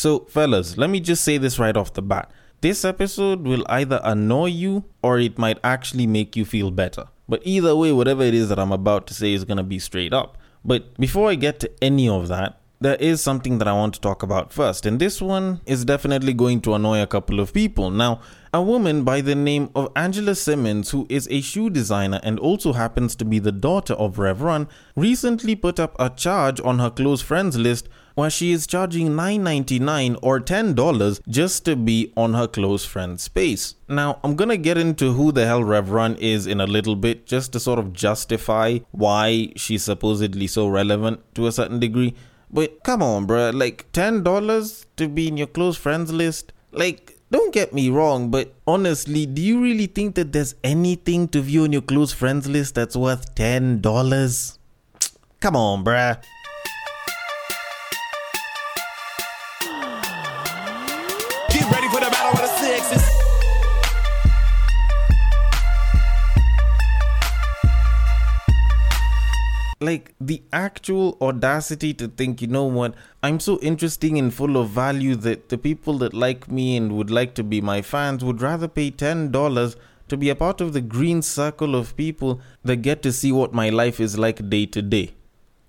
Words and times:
So, 0.00 0.20
fellas, 0.20 0.78
let 0.78 0.88
me 0.88 0.98
just 0.98 1.22
say 1.22 1.36
this 1.36 1.58
right 1.58 1.76
off 1.76 1.92
the 1.92 2.00
bat. 2.00 2.30
This 2.62 2.86
episode 2.86 3.42
will 3.42 3.66
either 3.68 4.00
annoy 4.02 4.46
you 4.46 4.84
or 5.02 5.18
it 5.18 5.36
might 5.36 5.58
actually 5.62 6.06
make 6.06 6.34
you 6.36 6.46
feel 6.46 6.70
better. 6.70 7.08
But 7.28 7.42
either 7.44 7.76
way, 7.76 7.92
whatever 7.92 8.22
it 8.22 8.32
is 8.32 8.48
that 8.48 8.58
I'm 8.58 8.72
about 8.72 9.06
to 9.08 9.14
say 9.14 9.34
is 9.34 9.44
going 9.44 9.58
to 9.58 9.62
be 9.62 9.78
straight 9.78 10.14
up. 10.14 10.38
But 10.64 10.96
before 10.96 11.28
I 11.28 11.34
get 11.34 11.60
to 11.60 11.70
any 11.82 12.08
of 12.08 12.28
that, 12.28 12.58
there 12.80 12.94
is 12.94 13.22
something 13.22 13.58
that 13.58 13.68
I 13.68 13.74
want 13.74 13.92
to 13.92 14.00
talk 14.00 14.22
about 14.22 14.54
first, 14.54 14.86
and 14.86 14.98
this 14.98 15.20
one 15.20 15.60
is 15.66 15.84
definitely 15.84 16.32
going 16.32 16.62
to 16.62 16.72
annoy 16.72 17.02
a 17.02 17.06
couple 17.06 17.38
of 17.38 17.52
people. 17.52 17.90
Now, 17.90 18.22
a 18.54 18.62
woman 18.62 19.04
by 19.04 19.20
the 19.20 19.34
name 19.34 19.68
of 19.74 19.92
Angela 19.94 20.34
Simmons, 20.34 20.92
who 20.92 21.06
is 21.10 21.28
a 21.30 21.42
shoe 21.42 21.68
designer 21.68 22.20
and 22.22 22.38
also 22.38 22.72
happens 22.72 23.14
to 23.16 23.26
be 23.26 23.38
the 23.38 23.52
daughter 23.52 23.92
of 23.92 24.18
Rev 24.18 24.40
Run, 24.40 24.66
recently 24.96 25.54
put 25.54 25.78
up 25.78 25.94
a 25.98 26.08
charge 26.08 26.58
on 26.62 26.78
her 26.78 26.88
close 26.88 27.20
friends 27.20 27.58
list 27.58 27.86
where 28.14 28.30
she 28.30 28.52
is 28.52 28.66
charging 28.66 29.10
$9.99 29.10 30.18
or 30.22 30.40
$10 30.40 31.20
just 31.28 31.64
to 31.64 31.76
be 31.76 32.12
on 32.16 32.34
her 32.34 32.46
close 32.46 32.84
friend's 32.84 33.22
space. 33.22 33.74
Now, 33.88 34.20
I'm 34.22 34.36
gonna 34.36 34.56
get 34.56 34.78
into 34.78 35.12
who 35.12 35.32
the 35.32 35.46
hell 35.46 35.64
Rev 35.64 36.16
is 36.18 36.46
in 36.46 36.60
a 36.60 36.66
little 36.66 36.96
bit 36.96 37.26
just 37.26 37.52
to 37.52 37.60
sort 37.60 37.78
of 37.78 37.92
justify 37.92 38.78
why 38.90 39.52
she's 39.56 39.82
supposedly 39.84 40.46
so 40.46 40.68
relevant 40.68 41.20
to 41.34 41.46
a 41.46 41.52
certain 41.52 41.80
degree. 41.80 42.14
But 42.52 42.82
come 42.82 43.02
on, 43.02 43.26
bruh, 43.26 43.54
like 43.54 43.90
$10 43.92 44.86
to 44.96 45.08
be 45.08 45.28
in 45.28 45.36
your 45.36 45.46
close 45.46 45.76
friends 45.76 46.12
list? 46.12 46.52
Like, 46.72 47.16
don't 47.30 47.54
get 47.54 47.72
me 47.72 47.88
wrong, 47.90 48.30
but 48.30 48.54
honestly, 48.66 49.24
do 49.24 49.40
you 49.40 49.62
really 49.62 49.86
think 49.86 50.16
that 50.16 50.32
there's 50.32 50.56
anything 50.64 51.28
to 51.28 51.40
view 51.40 51.62
on 51.62 51.72
your 51.72 51.82
close 51.82 52.12
friends 52.12 52.48
list 52.48 52.74
that's 52.74 52.96
worth 52.96 53.34
$10? 53.36 54.58
Come 55.40 55.56
on, 55.56 55.84
bruh. 55.84 56.20
Like 69.90 70.14
the 70.20 70.42
actual 70.52 71.16
audacity 71.20 71.92
to 71.94 72.08
think, 72.08 72.40
you 72.40 72.48
know 72.48 72.64
what, 72.64 72.94
I'm 73.22 73.40
so 73.40 73.58
interesting 73.60 74.18
and 74.18 74.32
full 74.32 74.56
of 74.56 74.70
value 74.70 75.16
that 75.16 75.48
the 75.48 75.58
people 75.58 75.98
that 75.98 76.14
like 76.14 76.50
me 76.50 76.76
and 76.76 76.92
would 76.96 77.10
like 77.10 77.34
to 77.34 77.44
be 77.44 77.60
my 77.60 77.82
fans 77.82 78.24
would 78.24 78.40
rather 78.40 78.68
pay 78.68 78.90
$10 78.90 79.76
to 80.08 80.16
be 80.16 80.28
a 80.30 80.34
part 80.34 80.60
of 80.60 80.72
the 80.72 80.80
green 80.80 81.22
circle 81.22 81.74
of 81.74 81.96
people 81.96 82.40
that 82.64 82.76
get 82.76 83.02
to 83.02 83.12
see 83.12 83.32
what 83.32 83.52
my 83.62 83.68
life 83.68 83.98
is 84.00 84.18
like 84.18 84.48
day 84.48 84.66
to 84.66 84.82
day. 84.82 85.10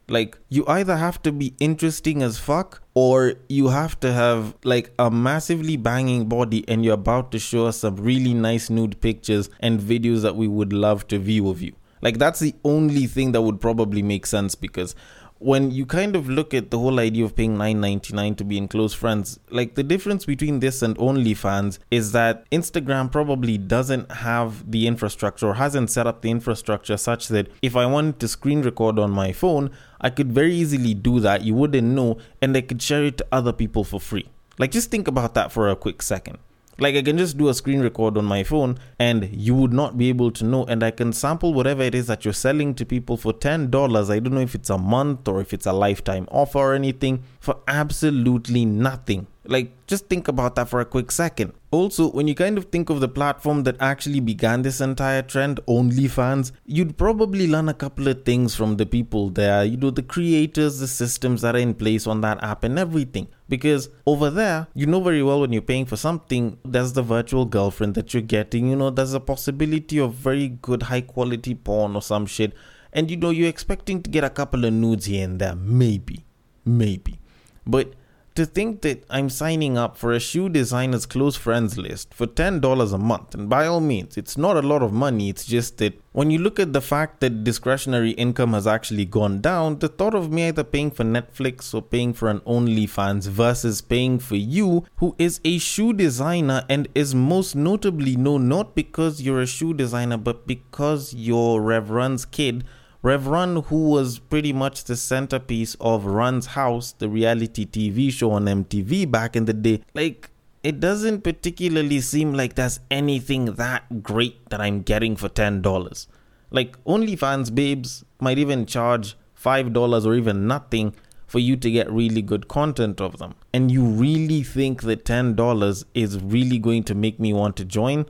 Like, 0.07 0.37
you 0.49 0.65
either 0.67 0.97
have 0.97 1.21
to 1.23 1.31
be 1.31 1.53
interesting 1.59 2.21
as 2.21 2.37
fuck 2.37 2.81
or 2.93 3.35
you 3.47 3.69
have 3.69 3.99
to 4.01 4.11
have 4.11 4.55
like 4.63 4.93
a 4.99 5.09
massively 5.09 5.77
banging 5.77 6.25
body 6.25 6.65
and 6.67 6.83
you're 6.83 6.95
about 6.95 7.31
to 7.31 7.39
show 7.39 7.67
us 7.67 7.77
some 7.77 7.95
really 7.95 8.33
nice 8.33 8.69
nude 8.69 8.99
pictures 8.99 9.49
and 9.59 9.79
videos 9.79 10.21
that 10.23 10.35
we 10.35 10.47
would 10.47 10.73
love 10.73 11.07
to 11.07 11.17
view 11.17 11.49
of 11.49 11.61
you. 11.61 11.73
Like 12.01 12.17
that's 12.17 12.39
the 12.39 12.55
only 12.63 13.05
thing 13.07 13.31
that 13.33 13.41
would 13.41 13.61
probably 13.61 14.01
make 14.01 14.25
sense 14.25 14.55
because 14.55 14.95
when 15.41 15.71
you 15.71 15.87
kind 15.87 16.15
of 16.15 16.29
look 16.29 16.53
at 16.53 16.69
the 16.69 16.77
whole 16.77 16.99
idea 16.99 17.25
of 17.25 17.35
paying 17.35 17.57
9.99 17.57 18.37
to 18.37 18.43
be 18.43 18.59
in 18.59 18.67
close 18.67 18.93
friends 18.93 19.39
like 19.49 19.73
the 19.73 19.81
difference 19.81 20.23
between 20.23 20.59
this 20.59 20.83
and 20.83 20.95
onlyfans 20.97 21.79
is 21.89 22.11
that 22.11 22.47
instagram 22.51 23.11
probably 23.11 23.57
doesn't 23.57 24.11
have 24.11 24.69
the 24.69 24.85
infrastructure 24.85 25.47
or 25.47 25.55
hasn't 25.55 25.89
set 25.89 26.05
up 26.05 26.21
the 26.21 26.29
infrastructure 26.29 26.95
such 26.95 27.27
that 27.27 27.47
if 27.63 27.75
i 27.75 27.87
wanted 27.87 28.19
to 28.19 28.27
screen 28.27 28.61
record 28.61 28.99
on 28.99 29.09
my 29.09 29.31
phone 29.31 29.71
i 29.99 30.11
could 30.11 30.31
very 30.31 30.53
easily 30.53 30.93
do 30.93 31.19
that. 31.19 31.43
You 31.43 31.53
wouldn't 31.53 31.87
know 31.87 32.17
and 32.41 32.55
i 32.55 32.61
could 32.61 32.81
share 32.81 33.05
it 33.05 33.17
to 33.19 33.25
other 33.31 33.53
people 33.53 33.83
for 33.83 33.99
free. 33.99 34.27
Like 34.59 34.71
just 34.71 34.91
think 34.91 35.07
about 35.07 35.33
that 35.35 35.51
for 35.51 35.69
a 35.69 35.75
quick 35.75 36.01
second 36.01 36.37
like 36.81 36.95
I 36.95 37.03
can 37.03 37.17
just 37.17 37.37
do 37.37 37.47
a 37.47 37.53
screen 37.53 37.81
record 37.81 38.17
on 38.17 38.25
my 38.25 38.43
phone 38.43 38.79
and 38.97 39.29
you 39.31 39.53
would 39.53 39.71
not 39.71 39.99
be 39.99 40.09
able 40.09 40.31
to 40.31 40.43
know. 40.43 40.65
And 40.65 40.83
I 40.83 40.89
can 40.89 41.13
sample 41.13 41.53
whatever 41.53 41.83
it 41.83 41.93
is 41.93 42.07
that 42.07 42.25
you're 42.25 42.33
selling 42.33 42.73
to 42.75 42.85
people 42.85 43.17
for 43.17 43.33
$10. 43.33 44.09
I 44.09 44.19
don't 44.19 44.33
know 44.33 44.41
if 44.41 44.55
it's 44.55 44.71
a 44.71 44.79
month 44.79 45.27
or 45.27 45.39
if 45.41 45.53
it's 45.53 45.67
a 45.67 45.73
lifetime 45.73 46.27
offer 46.31 46.57
or 46.57 46.73
anything 46.73 47.23
for 47.39 47.59
absolutely 47.67 48.65
nothing. 48.65 49.27
Like, 49.43 49.71
just 49.87 50.07
think 50.07 50.27
about 50.27 50.55
that 50.55 50.69
for 50.69 50.81
a 50.81 50.85
quick 50.85 51.09
second. 51.11 51.53
Also, 51.71 52.11
when 52.11 52.27
you 52.27 52.35
kind 52.35 52.59
of 52.59 52.65
think 52.65 52.91
of 52.91 52.99
the 52.99 53.07
platform 53.07 53.63
that 53.63 53.75
actually 53.79 54.19
began 54.19 54.61
this 54.61 54.79
entire 54.79 55.23
trend, 55.23 55.59
OnlyFans, 55.67 56.51
you'd 56.65 56.95
probably 56.95 57.47
learn 57.47 57.67
a 57.67 57.73
couple 57.73 58.07
of 58.07 58.23
things 58.23 58.53
from 58.55 58.77
the 58.77 58.85
people 58.85 59.31
there. 59.31 59.63
You 59.63 59.77
know, 59.77 59.89
the 59.89 60.03
creators, 60.03 60.79
the 60.79 60.87
systems 60.87 61.41
that 61.41 61.55
are 61.55 61.59
in 61.59 61.73
place 61.73 62.05
on 62.05 62.21
that 62.21 62.43
app, 62.43 62.63
and 62.63 62.77
everything. 62.77 63.29
Because 63.49 63.89
over 64.05 64.29
there, 64.29 64.67
you 64.75 64.85
know 64.85 65.01
very 65.01 65.23
well 65.23 65.41
when 65.41 65.53
you're 65.53 65.61
paying 65.63 65.87
for 65.87 65.97
something, 65.97 66.57
there's 66.63 66.93
the 66.93 67.01
virtual 67.01 67.45
girlfriend 67.45 67.95
that 67.95 68.13
you're 68.13 68.21
getting. 68.21 68.69
You 68.69 68.75
know, 68.75 68.91
there's 68.91 69.15
a 69.15 69.19
possibility 69.19 69.97
of 69.97 70.13
very 70.13 70.49
good, 70.49 70.83
high 70.83 71.01
quality 71.01 71.55
porn 71.55 71.95
or 71.95 72.01
some 72.03 72.27
shit. 72.27 72.53
And 72.93 73.09
you 73.09 73.17
know, 73.17 73.31
you're 73.31 73.49
expecting 73.49 74.03
to 74.03 74.09
get 74.09 74.23
a 74.23 74.29
couple 74.29 74.65
of 74.65 74.73
nudes 74.73 75.05
here 75.05 75.25
and 75.25 75.39
there. 75.39 75.55
Maybe. 75.55 76.25
Maybe. 76.63 77.19
But 77.65 77.93
to 78.35 78.45
think 78.45 78.81
that 78.81 79.03
I'm 79.09 79.29
signing 79.29 79.77
up 79.77 79.97
for 79.97 80.13
a 80.13 80.19
shoe 80.19 80.49
designer's 80.49 81.05
close 81.05 81.35
friends 81.35 81.77
list 81.77 82.13
for 82.13 82.27
$10 82.27 82.93
a 82.93 82.97
month, 82.97 83.35
and 83.35 83.49
by 83.49 83.67
all 83.67 83.81
means, 83.81 84.17
it's 84.17 84.37
not 84.37 84.55
a 84.55 84.61
lot 84.61 84.81
of 84.81 84.93
money, 84.93 85.29
it's 85.29 85.45
just 85.45 85.77
that 85.79 85.99
when 86.13 86.29
you 86.29 86.39
look 86.39 86.59
at 86.59 86.73
the 86.73 86.81
fact 86.81 87.19
that 87.21 87.43
discretionary 87.43 88.11
income 88.11 88.53
has 88.53 88.67
actually 88.67 89.05
gone 89.05 89.41
down, 89.41 89.79
the 89.79 89.87
thought 89.87 90.13
of 90.13 90.31
me 90.31 90.47
either 90.47 90.63
paying 90.63 90.91
for 90.91 91.03
Netflix 91.03 91.73
or 91.73 91.81
paying 91.81 92.13
for 92.13 92.29
an 92.29 92.39
OnlyFans 92.41 93.27
versus 93.27 93.81
paying 93.81 94.19
for 94.19 94.35
you, 94.35 94.85
who 94.97 95.15
is 95.17 95.39
a 95.43 95.57
shoe 95.57 95.93
designer 95.93 96.63
and 96.69 96.87
is 96.95 97.15
most 97.15 97.55
notably 97.55 98.15
known 98.15 98.49
not 98.49 98.75
because 98.75 99.21
you're 99.21 99.41
a 99.41 99.47
shoe 99.47 99.73
designer, 99.73 100.17
but 100.17 100.47
because 100.47 101.13
you're 101.13 101.61
Rev 101.61 102.31
kid 102.31 102.63
Rev 103.03 103.25
Run, 103.25 103.63
who 103.63 103.89
was 103.89 104.19
pretty 104.19 104.53
much 104.53 104.83
the 104.83 104.95
centerpiece 104.95 105.75
of 105.81 106.05
Run's 106.05 106.47
House, 106.47 106.91
the 106.91 107.09
reality 107.09 107.65
TV 107.65 108.11
show 108.11 108.31
on 108.31 108.45
MTV 108.45 109.09
back 109.09 109.35
in 109.35 109.45
the 109.45 109.53
day, 109.53 109.81
like, 109.95 110.29
it 110.61 110.79
doesn't 110.79 111.23
particularly 111.23 111.99
seem 111.99 112.33
like 112.33 112.53
there's 112.53 112.79
anything 112.91 113.55
that 113.55 114.03
great 114.03 114.47
that 114.51 114.61
I'm 114.61 114.83
getting 114.83 115.15
for 115.15 115.29
$10. 115.29 116.07
Like, 116.51 116.83
OnlyFans 116.83 117.55
babes 117.55 118.05
might 118.19 118.37
even 118.37 118.67
charge 118.67 119.17
$5 119.35 120.05
or 120.05 120.13
even 120.13 120.45
nothing 120.45 120.93
for 121.25 121.39
you 121.39 121.55
to 121.55 121.71
get 121.71 121.91
really 121.91 122.21
good 122.21 122.47
content 122.47 123.01
of 123.01 123.17
them. 123.17 123.33
And 123.51 123.71
you 123.71 123.83
really 123.83 124.43
think 124.43 124.83
that 124.83 125.05
$10 125.05 125.85
is 125.95 126.21
really 126.21 126.59
going 126.59 126.83
to 126.83 126.93
make 126.93 127.19
me 127.19 127.33
want 127.33 127.55
to 127.55 127.65
join? 127.65 128.05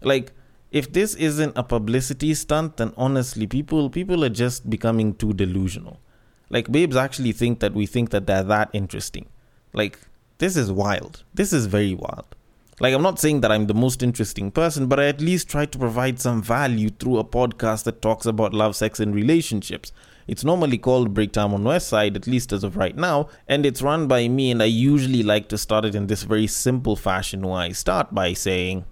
Like, 0.00 0.32
if 0.70 0.92
this 0.92 1.14
isn't 1.14 1.56
a 1.56 1.62
publicity 1.62 2.34
stunt, 2.34 2.76
then 2.76 2.92
honestly, 2.96 3.46
people 3.46 3.88
people 3.90 4.24
are 4.24 4.28
just 4.28 4.68
becoming 4.68 5.14
too 5.14 5.32
delusional. 5.32 6.00
Like 6.50 6.70
babes 6.70 6.96
actually 6.96 7.32
think 7.32 7.60
that 7.60 7.74
we 7.74 7.86
think 7.86 8.10
that 8.10 8.26
they're 8.26 8.42
that 8.44 8.70
interesting. 8.72 9.26
Like 9.72 9.98
this 10.38 10.56
is 10.56 10.70
wild. 10.70 11.24
This 11.34 11.52
is 11.52 11.66
very 11.66 11.94
wild. 11.94 12.34
Like 12.80 12.94
I'm 12.94 13.02
not 13.02 13.18
saying 13.18 13.40
that 13.40 13.50
I'm 13.50 13.66
the 13.66 13.74
most 13.74 14.02
interesting 14.02 14.50
person, 14.50 14.86
but 14.86 15.00
I 15.00 15.06
at 15.06 15.20
least 15.20 15.48
try 15.48 15.66
to 15.66 15.78
provide 15.78 16.20
some 16.20 16.42
value 16.42 16.90
through 16.90 17.18
a 17.18 17.24
podcast 17.24 17.84
that 17.84 18.00
talks 18.00 18.24
about 18.24 18.54
love, 18.54 18.76
sex, 18.76 19.00
and 19.00 19.14
relationships. 19.14 19.90
It's 20.28 20.44
normally 20.44 20.78
called 20.78 21.14
Break 21.14 21.32
Time 21.32 21.54
on 21.54 21.64
West 21.64 21.88
Side, 21.88 22.14
at 22.14 22.26
least 22.26 22.52
as 22.52 22.62
of 22.62 22.76
right 22.76 22.94
now, 22.94 23.30
and 23.48 23.64
it's 23.64 23.82
run 23.82 24.06
by 24.06 24.28
me. 24.28 24.50
And 24.50 24.62
I 24.62 24.66
usually 24.66 25.22
like 25.22 25.48
to 25.48 25.58
start 25.58 25.86
it 25.86 25.94
in 25.94 26.06
this 26.06 26.22
very 26.22 26.46
simple 26.46 26.96
fashion, 26.96 27.42
where 27.42 27.62
I 27.62 27.72
start 27.72 28.14
by 28.14 28.34
saying. 28.34 28.84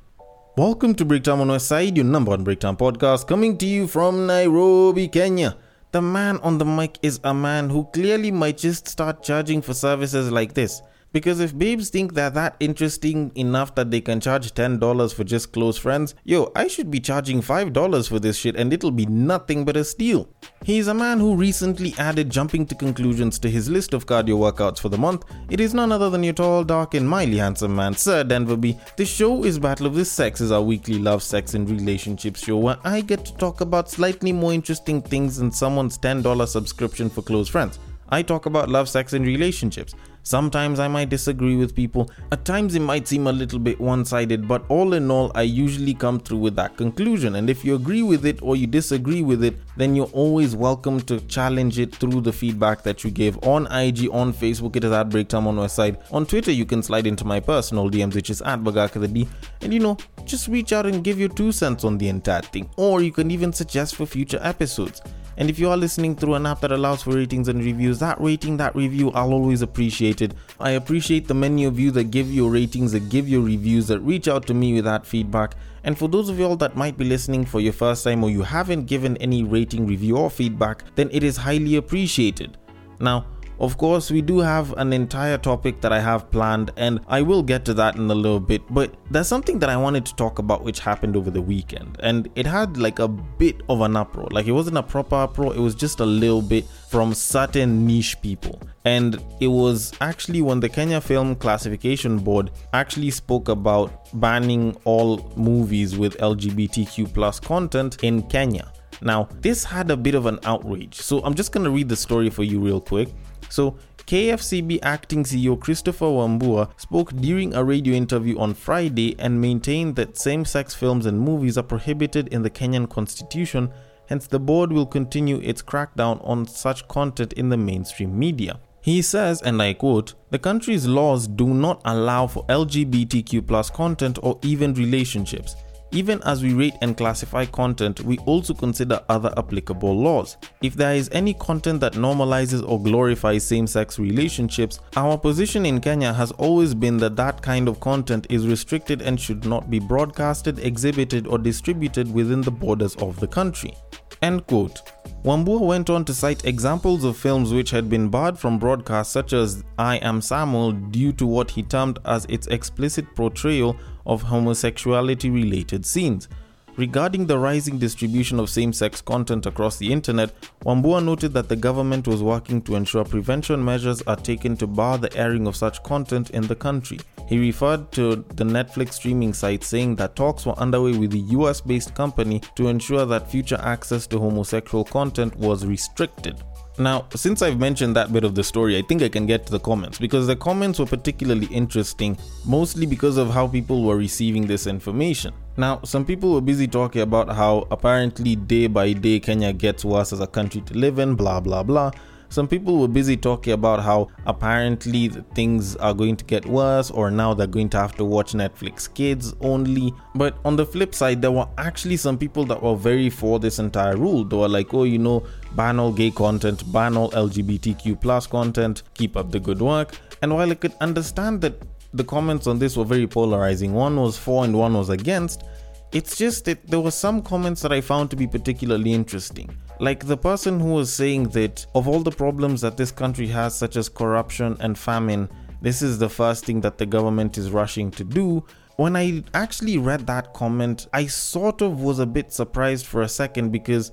Welcome 0.59 0.95
to 0.95 1.05
Breakdown 1.05 1.41
on 1.41 1.49
West 1.49 1.69
Side, 1.69 1.99
your 1.99 2.07
number 2.07 2.31
one 2.31 2.43
breakdown 2.43 2.79
podcast, 2.79 3.27
coming 3.27 3.59
to 3.59 3.67
you 3.67 3.87
from 3.87 4.27
Nairobi, 4.27 5.07
Kenya. 5.07 5.55
The 5.93 6.01
man 6.01 6.39
on 6.39 6.57
the 6.57 6.65
mic 6.65 6.99
is 7.03 7.21
a 7.25 7.35
man 7.35 7.69
who 7.69 7.85
clearly 7.93 8.31
might 8.31 8.57
just 8.57 8.89
start 8.89 9.23
charging 9.23 9.61
for 9.61 9.75
services 9.75 10.33
like 10.33 10.55
this. 10.55 10.81
Because 11.13 11.41
if 11.41 11.57
babes 11.57 11.89
think 11.89 12.13
they're 12.13 12.31
that 12.31 12.57
interesting 12.61 13.33
enough 13.35 13.75
that 13.77 13.91
they 13.91 14.01
can 14.01 14.21
charge 14.21 14.53
$10 14.53 15.15
for 15.15 15.25
just 15.25 15.53
close 15.53 15.79
friends, 15.79 16.15
yo, 16.25 16.53
I 16.55 16.69
should 16.69 16.91
be 16.91 17.01
charging 17.01 17.41
$5 17.41 18.09
for 18.09 18.19
this 18.19 18.37
shit 18.37 18.57
and 18.57 18.73
it'll 18.73 18.91
be 18.91 19.07
nothing 19.07 19.65
but 19.65 19.77
a 19.77 19.85
steal. 19.85 20.29
He's 20.65 20.89
a 20.89 20.95
man 20.95 21.19
who 21.19 21.35
recently 21.35 21.95
added 21.99 22.29
jumping 22.29 22.67
to 22.67 22.75
conclusions 22.75 23.39
to 23.39 23.51
his 23.51 23.71
list 23.71 23.95
of 23.95 24.07
cardio 24.07 24.37
workouts 24.39 24.79
for 24.79 24.89
the 24.89 24.99
month. 24.99 25.25
It 25.49 25.61
is 25.61 25.73
none 25.73 25.91
other 25.91 26.11
than 26.11 26.23
your 26.23 26.35
tall, 26.35 26.65
dark, 26.65 26.95
and 26.95 27.09
mildly 27.09 27.39
handsome 27.39 27.75
man, 27.75 27.95
Sir 27.95 28.23
Denverby. 28.23 28.79
The 28.97 29.07
show 29.07 29.45
is 29.45 29.59
Battle 29.59 29.87
of 29.87 29.95
the 29.95 30.05
Sexes, 30.05 30.53
our 30.53 30.63
weekly 30.63 30.99
love, 30.99 31.23
sex, 31.23 31.55
and 31.55 31.71
relationships 31.71 32.45
show 32.45 32.59
where 32.59 32.79
I 32.85 33.01
get 33.01 33.25
to 33.25 33.35
talk 33.37 33.61
about 33.63 33.91
slightly 33.91 34.33
more 34.33 34.53
interesting 34.53 35.01
things 35.01 35.39
than 35.39 35.51
someone's 35.51 35.97
$10 35.97 36.47
subscription 36.47 37.09
for 37.09 37.23
close 37.23 37.49
friends. 37.49 37.79
I 38.09 38.23
talk 38.23 38.47
about 38.47 38.69
love, 38.69 38.89
sex, 38.89 39.15
and 39.15 39.27
relationships. 39.27 39.95
Sometimes 40.27 40.81
I 40.81 40.89
might 40.89 41.09
disagree 41.09 41.55
with 41.55 41.77
people. 41.77 42.11
At 42.33 42.45
times 42.45 42.75
it 42.75 42.81
might 42.81 43.07
seem 43.07 43.29
a 43.29 43.33
little 43.33 43.61
bit 43.61 43.81
one 43.81 44.05
sided, 44.05 44.49
but 44.49 44.65
all 44.69 44.95
in 44.95 45.09
all, 45.09 45.31
I 45.37 45.43
usually 45.43 45.95
come 45.95 46.19
through 46.19 46.39
with 46.39 46.57
that 46.57 46.77
conclusion. 46.77 47.37
And 47.37 47.49
if 47.49 47.65
you 47.65 47.77
agree 47.77 48.03
with 48.03 48.27
it 48.27 48.43
or 48.43 48.57
you 48.57 48.67
disagree 48.67 49.23
with 49.23 49.45
it, 49.45 49.57
then 49.77 49.95
you're 49.95 50.11
always 50.13 50.57
welcome 50.57 51.01
to 51.03 51.21
challenge 51.29 51.79
it 51.79 51.95
through 51.95 52.23
the 52.23 52.33
feedback 52.33 52.83
that 52.83 53.05
you 53.05 53.13
give 53.13 53.39
on 53.45 53.67
IG, 53.67 54.09
on 54.11 54.33
Facebook, 54.33 54.75
it 54.75 54.83
is 54.83 54.91
at 54.91 55.11
Breaktime 55.11 55.47
on 55.47 55.59
Westside. 55.59 55.97
On 56.11 56.27
Twitter, 56.27 56.51
you 56.51 56.67
can 56.67 56.83
slide 56.83 57.07
into 57.07 57.25
my 57.25 57.39
personal 57.39 57.89
DMs, 57.89 58.17
which 58.17 58.29
is 58.29 58.43
at 58.43 58.65
Bagaka 58.65 59.01
the 59.01 59.07
D. 59.07 59.29
And 59.61 59.73
you 59.73 59.79
know, 59.79 59.97
just 60.25 60.49
reach 60.49 60.73
out 60.73 60.87
and 60.87 61.05
give 61.05 61.21
your 61.21 61.29
two 61.29 61.53
cents 61.53 61.85
on 61.85 61.99
the 61.99 62.09
entire 62.09 62.43
thing. 62.43 62.69
Or 62.77 63.01
you 63.01 63.13
can 63.13 63.31
even 63.31 63.53
suggest 63.53 63.95
for 63.95 64.07
future 64.07 64.41
episodes. 64.43 65.03
And 65.37 65.51
if 65.51 65.59
you 65.59 65.69
are 65.69 65.77
listening 65.77 66.17
through 66.17 66.35
an 66.35 66.47
app 66.47 66.61
that 66.61 66.73
allows 66.73 67.03
for 67.03 67.11
ratings 67.11 67.49
and 67.49 67.63
reviews, 67.63 67.99
that 67.99 68.21
rating, 68.21 68.57
that 68.57 68.75
review, 68.75 69.11
I'll 69.11 69.35
always 69.35 69.61
appreciate 69.61 70.23
it. 70.23 70.33
I 70.59 70.71
appreciate 70.71 71.29
the 71.29 71.35
many 71.35 71.65
of 71.65 71.79
you 71.79 71.91
that 71.91 72.11
give 72.11 72.33
your 72.33 72.51
ratings, 72.51 72.93
that 72.93 73.11
give 73.11 73.29
your 73.29 73.43
reviews, 73.43 73.87
that 73.89 74.01
reach 74.01 74.29
out 74.29 74.47
to 74.47 74.55
me 74.55 74.75
with 74.75 74.85
that 74.85 75.05
feedback. 75.05 75.55
And 75.85 75.99
for 75.99 76.09
those 76.09 76.29
of 76.29 76.39
y'all 76.39 76.57
that 76.57 76.77
might 76.77 76.97
be 76.97 77.05
listening 77.05 77.45
for 77.45 77.61
your 77.61 77.75
first 77.75 78.03
time 78.03 78.25
or 78.25 78.31
you 78.31 78.43
haven't 78.43 78.87
given 78.87 79.17
any 79.19 79.45
rating, 79.45 79.87
review, 79.87 80.17
or 80.17 80.31
feedback, 80.31 80.85
then 80.95 81.11
it 81.13 81.23
is 81.23 81.37
highly 81.37 81.77
appreciated. 81.77 82.57
Now, 82.99 83.27
of 83.59 83.79
course, 83.79 84.11
we 84.11 84.23
do 84.23 84.39
have 84.39 84.73
an 84.75 84.93
entire 84.93 85.39
topic 85.39 85.81
that 85.81 85.93
I 85.93 86.01
have 86.01 86.31
planned, 86.31 86.73
and 86.77 87.01
I 87.09 87.23
will 87.23 87.43
get 87.43 87.65
to 87.67 87.75
that 87.75 87.97
in 87.97 88.11
a 88.11 88.15
little 88.15 88.41
bit. 88.41 88.63
But 88.71 88.95
there's 89.11 89.29
something 89.29 89.59
that 89.61 89.71
I 89.71 89.77
wanted 89.77 90.05
to 90.07 90.17
talk 90.17 90.39
about 90.39 90.63
which 90.63 90.81
happened 90.81 91.17
over 91.17 91.31
the 91.31 91.41
weekend, 91.41 91.99
and 92.01 92.29
it 92.35 92.47
had 92.47 92.77
like 92.77 92.99
a 92.99 93.09
bit 93.09 93.63
of 93.69 93.81
an 93.81 93.97
uproar. 93.97 94.29
Like, 94.31 94.47
it 94.47 94.53
wasn't 94.53 94.77
a 94.77 94.83
proper 94.83 95.17
uproar, 95.17 95.55
it 95.55 95.61
was 95.61 95.75
just 95.75 96.01
a 96.01 96.07
little 96.07 96.43
bit 96.43 96.67
from 96.89 97.15
certain 97.15 97.87
niche 97.87 98.21
people. 98.21 98.61
And 98.85 99.23
it 99.41 99.49
was 99.49 99.93
actually 100.01 100.43
when 100.43 100.61
the 100.61 100.69
Kenya 100.69 101.01
Film 101.01 101.35
Classification 101.35 102.19
Board 102.19 102.51
actually 102.73 103.11
spoke 103.11 103.49
about 103.49 104.09
banning 104.21 104.77
all 104.85 105.33
movies 105.37 105.97
with 105.97 106.17
LGBTQ 106.19 107.13
plus 107.13 107.41
content 107.41 108.03
in 108.05 108.23
Kenya. 108.23 108.71
Now, 109.03 109.29
this 109.41 109.65
had 109.65 109.91
a 109.91 109.97
bit 109.97 110.15
of 110.15 110.27
an 110.27 110.39
outrage. 110.45 110.95
So 110.95 111.21
I'm 111.21 111.35
just 111.35 111.53
to 111.53 111.71
read 111.71 111.89
the 111.89 111.97
story 111.97 112.31
for 112.31 112.45
you 112.45 112.61
real 112.61 112.81
quick. 112.81 113.09
So, 113.49 113.77
KFCB 114.07 114.79
acting 114.83 115.25
CEO 115.25 115.59
Christopher 115.59 116.07
Wambua 116.07 116.71
spoke 116.81 117.13
during 117.17 117.55
a 117.55 117.65
radio 117.65 117.95
interview 117.95 118.39
on 118.39 118.55
Friday 118.55 119.17
and 119.19 119.41
maintained 119.41 119.97
that 119.97 120.17
same 120.17 120.45
sex 120.45 120.75
films 120.75 121.07
and 121.07 121.21
movies 121.21 121.59
are 121.59 121.65
prohibited 121.65 122.29
in 122.29 122.43
the 122.43 122.51
Kenyan 122.51 122.89
constitution, 122.89 123.73
hence, 124.09 124.29
the 124.29 124.39
board 124.39 124.73
will 124.73 124.87
continue 124.87 125.41
its 125.41 125.61
crackdown 125.61 126.25
on 126.25 126.47
such 126.47 126.87
content 126.87 127.33
in 127.33 127.49
the 127.49 127.57
mainstream 127.57 128.17
media. 128.17 128.61
He 128.81 129.03
says, 129.03 129.43
and 129.43 129.61
I 129.61 129.73
quote, 129.73 130.15
the 130.31 130.39
country's 130.39 130.87
laws 130.87 131.27
do 131.27 131.49
not 131.49 131.81
allow 131.85 132.29
for 132.29 132.47
LGBTQ 132.47 133.73
content 133.73 134.21
or 134.23 134.39
even 134.43 134.75
relationships. 134.75 135.57
Even 135.93 136.23
as 136.25 136.43
we 136.43 136.53
rate 136.53 136.75
and 136.83 136.97
classify 136.97 137.47
content, 137.47 138.01
we 138.01 138.19
also 138.19 138.53
consider 138.53 139.01
other 139.09 139.33
applicable 139.37 139.97
laws. 139.97 140.37
If 140.63 140.75
there 140.75 140.95
is 140.95 141.09
any 141.13 141.35
content 141.35 141.81
that 141.81 141.95
normalizes 141.95 142.67
or 142.69 142.83
glorifies 142.83 143.45
same 143.45 143.67
sex 143.67 143.99
relationships, 143.99 144.81
our 144.97 145.17
position 145.17 145.65
in 145.65 145.81
Kenya 145.81 146.13
has 146.13 146.33
always 146.33 146.75
been 146.75 146.97
that 146.99 147.17
that 147.17 147.41
kind 147.41 147.69
of 147.69 147.81
content 147.81 148.27
is 148.29 148.47
restricted 148.47 149.01
and 149.01 149.21
should 149.21 149.45
not 149.45 149.71
be 149.71 149.79
broadcasted, 149.79 150.59
exhibited, 150.59 151.27
or 151.27 151.39
distributed 151.39 152.13
within 152.13 152.41
the 152.41 152.51
borders 152.51 152.97
of 152.97 153.19
the 153.21 153.29
country. 153.29 153.75
End 154.23 154.47
quote. 154.47 154.81
Wambua 155.27 155.59
went 155.59 155.91
on 155.91 156.05
to 156.05 156.15
cite 156.15 156.45
examples 156.45 157.03
of 157.03 157.17
films 157.17 157.53
which 157.53 157.73
had 157.73 157.91
been 157.91 158.09
barred 158.09 158.39
from 158.39 158.61
broadcast, 158.61 159.11
such 159.11 159.33
as 159.33 159.65
I 159.77 159.97
Am 159.97 160.23
Samuel, 160.23 160.71
due 160.71 161.13
to 161.15 161.27
what 161.27 161.51
he 161.51 161.65
termed 161.65 161.99
as 162.05 162.27
its 162.27 162.47
explicit 162.47 163.13
portrayal 163.17 163.77
of 164.07 164.23
homosexuality 164.23 165.29
related 165.29 165.85
scenes. 165.85 166.29
Regarding 166.77 167.25
the 167.25 167.39
rising 167.39 167.79
distribution 167.79 168.39
of 168.39 168.51
same 168.51 168.71
sex 168.71 169.01
content 169.01 169.47
across 169.47 169.79
the 169.79 169.91
internet, 169.91 170.31
Wambua 170.61 171.03
noted 171.03 171.33
that 171.33 171.49
the 171.49 171.57
government 171.57 172.07
was 172.07 172.23
working 172.23 172.61
to 172.63 172.75
ensure 172.75 173.03
prevention 173.03 173.65
measures 173.65 174.03
are 174.03 174.17
taken 174.17 174.59
to 174.59 174.67
bar 174.67 174.99
the 174.99 175.15
airing 175.17 175.47
of 175.47 175.57
such 175.57 175.83
content 175.83 176.29
in 176.31 176.47
the 176.47 176.55
country. 176.55 176.99
He 177.29 177.39
referred 177.39 177.91
to 177.93 178.17
the 178.17 178.45
Netflix 178.45 178.93
streaming 178.95 179.33
site, 179.33 179.65
saying 179.65 179.97
that 179.97 180.17
talks 180.17 180.45
were 180.45 180.59
underway 180.59 180.93
with 180.93 181.13
the 181.13 181.25
US 181.39 181.63
based 181.63 181.95
company 181.95 182.43
to 182.57 182.69
ensure 182.69 183.07
that 183.07 183.31
future 183.31 183.59
access 183.63 184.07
to 184.09 184.19
homosexual 184.19 184.85
content 184.85 185.35
was 185.37 185.65
restricted. 185.65 186.43
Now, 186.79 187.07
since 187.15 187.41
I've 187.41 187.59
mentioned 187.59 187.97
that 187.97 188.13
bit 188.13 188.23
of 188.23 188.35
the 188.35 188.45
story, 188.45 188.77
I 188.77 188.83
think 188.83 189.01
I 189.01 189.09
can 189.09 189.25
get 189.25 189.47
to 189.47 189.53
the 189.53 189.61
comments 189.61 189.99
because 189.99 190.27
the 190.27 190.37
comments 190.37 190.79
were 190.79 190.85
particularly 190.85 191.47
interesting, 191.47 192.19
mostly 192.45 192.85
because 192.85 193.17
of 193.17 193.31
how 193.31 193.49
people 193.49 193.83
were 193.83 193.97
receiving 193.97 194.47
this 194.47 194.67
information. 194.67 195.33
Now, 195.59 195.81
some 195.85 196.05
people 196.05 196.35
were 196.35 196.43
busy 196.43 196.69
talking 196.69 197.01
about 197.01 197.31
how 197.31 197.67
apparently 197.71 198.37
day 198.37 198.67
by 198.67 198.93
day 198.93 199.21
Kenya 199.21 199.53
gets 199.53 199.85
worse 199.85 200.13
as 200.13 200.21
a 200.21 200.27
country 200.27 200.61
to 200.63 200.75
live 200.75 200.99
in, 200.99 201.15
blah 201.15 201.41
blah 201.41 201.63
blah. 201.63 201.93
Some 202.29 202.49
people 202.49 202.79
were 202.79 202.89
busy 202.89 203.17
talking 203.17 203.53
about 203.53 203.81
how 203.81 204.09
apparently 204.27 205.09
things 205.35 205.77
are 205.77 205.95
going 205.95 206.17
to 206.17 206.25
get 206.25 206.45
worse, 206.45 206.91
or 206.91 207.11
now 207.11 207.33
they're 207.35 207.47
going 207.47 207.69
to 207.71 207.79
have 207.79 207.95
to 207.97 208.05
watch 208.05 208.33
Netflix 208.33 208.93
Kids 208.93 209.33
only. 209.41 209.95
But 210.15 210.37
on 210.45 210.57
the 210.57 210.67
flip 210.67 210.95
side, 210.95 211.23
there 211.23 211.31
were 211.31 211.49
actually 211.57 211.97
some 211.97 212.19
people 212.19 212.45
that 212.47 212.63
were 212.63 212.75
very 212.75 213.11
for 213.11 213.39
this 213.39 213.59
entire 213.59 213.97
rule. 213.97 214.25
They 214.25 214.37
were 214.37 214.49
like, 214.49 214.75
oh, 214.75 214.85
you 214.85 214.99
know, 214.99 215.25
ban 215.53 215.79
all 215.79 215.93
gay 215.93 216.11
content, 216.11 216.71
ban 216.73 216.97
all 216.97 217.11
LGBTQ 217.13 218.01
plus 218.01 218.27
content, 218.27 218.83
keep 218.95 219.17
up 219.17 219.31
the 219.31 219.41
good 219.41 219.63
work. 219.63 219.97
And 220.21 220.35
while 220.35 220.51
I 220.51 220.55
could 220.57 220.75
understand 220.81 221.41
that 221.43 221.63
the 221.97 222.05
comments 222.05 222.47
on 222.47 222.59
this 222.59 222.77
were 222.77 222.85
very 222.85 223.07
polarizing, 223.07 223.73
one 223.73 223.97
was 223.97 224.19
for 224.19 224.45
and 224.45 224.57
one 224.57 224.75
was 224.75 224.89
against, 224.89 225.45
it's 225.93 226.17
just 226.17 226.45
that 226.45 226.67
there 226.67 226.81
were 226.81 226.91
some 226.91 227.23
comments 227.23 227.63
that 227.63 227.73
I 227.73 227.81
found 227.81 228.11
to 228.11 228.17
be 228.17 228.27
particularly 228.27 228.93
interesting. 228.93 229.57
Like 229.79 230.07
the 230.07 230.17
person 230.17 230.59
who 230.59 230.73
was 230.73 230.93
saying 230.93 231.29
that 231.31 231.65
of 231.75 231.87
all 231.87 232.01
the 232.01 232.11
problems 232.11 232.61
that 232.63 232.77
this 232.77 232.91
country 232.91 233.29
has, 233.29 233.57
such 233.57 233.77
as 233.77 233.89
corruption 233.89 234.57
and 234.61 234.77
famine, 234.77 235.29
this 235.63 235.83
is 235.83 235.99
the 235.99 236.09
first 236.09 236.45
thing 236.45 236.61
that 236.63 236.79
the 236.79 236.87
government 236.87 237.39
is 237.39 237.51
rushing 237.51 237.91
to 237.93 238.05
do. 238.05 238.45
When 238.77 238.97
I 238.97 239.25
actually 239.33 239.79
read 239.79 240.07
that 240.07 240.35
comment, 240.35 240.87
I 240.93 241.07
sort 241.07 241.63
of 241.63 241.81
was 241.81 241.99
a 241.99 242.07
bit 242.07 242.33
surprised 242.33 242.87
for 242.87 243.03
a 243.03 243.09
second 243.09 243.51
because 243.51 243.93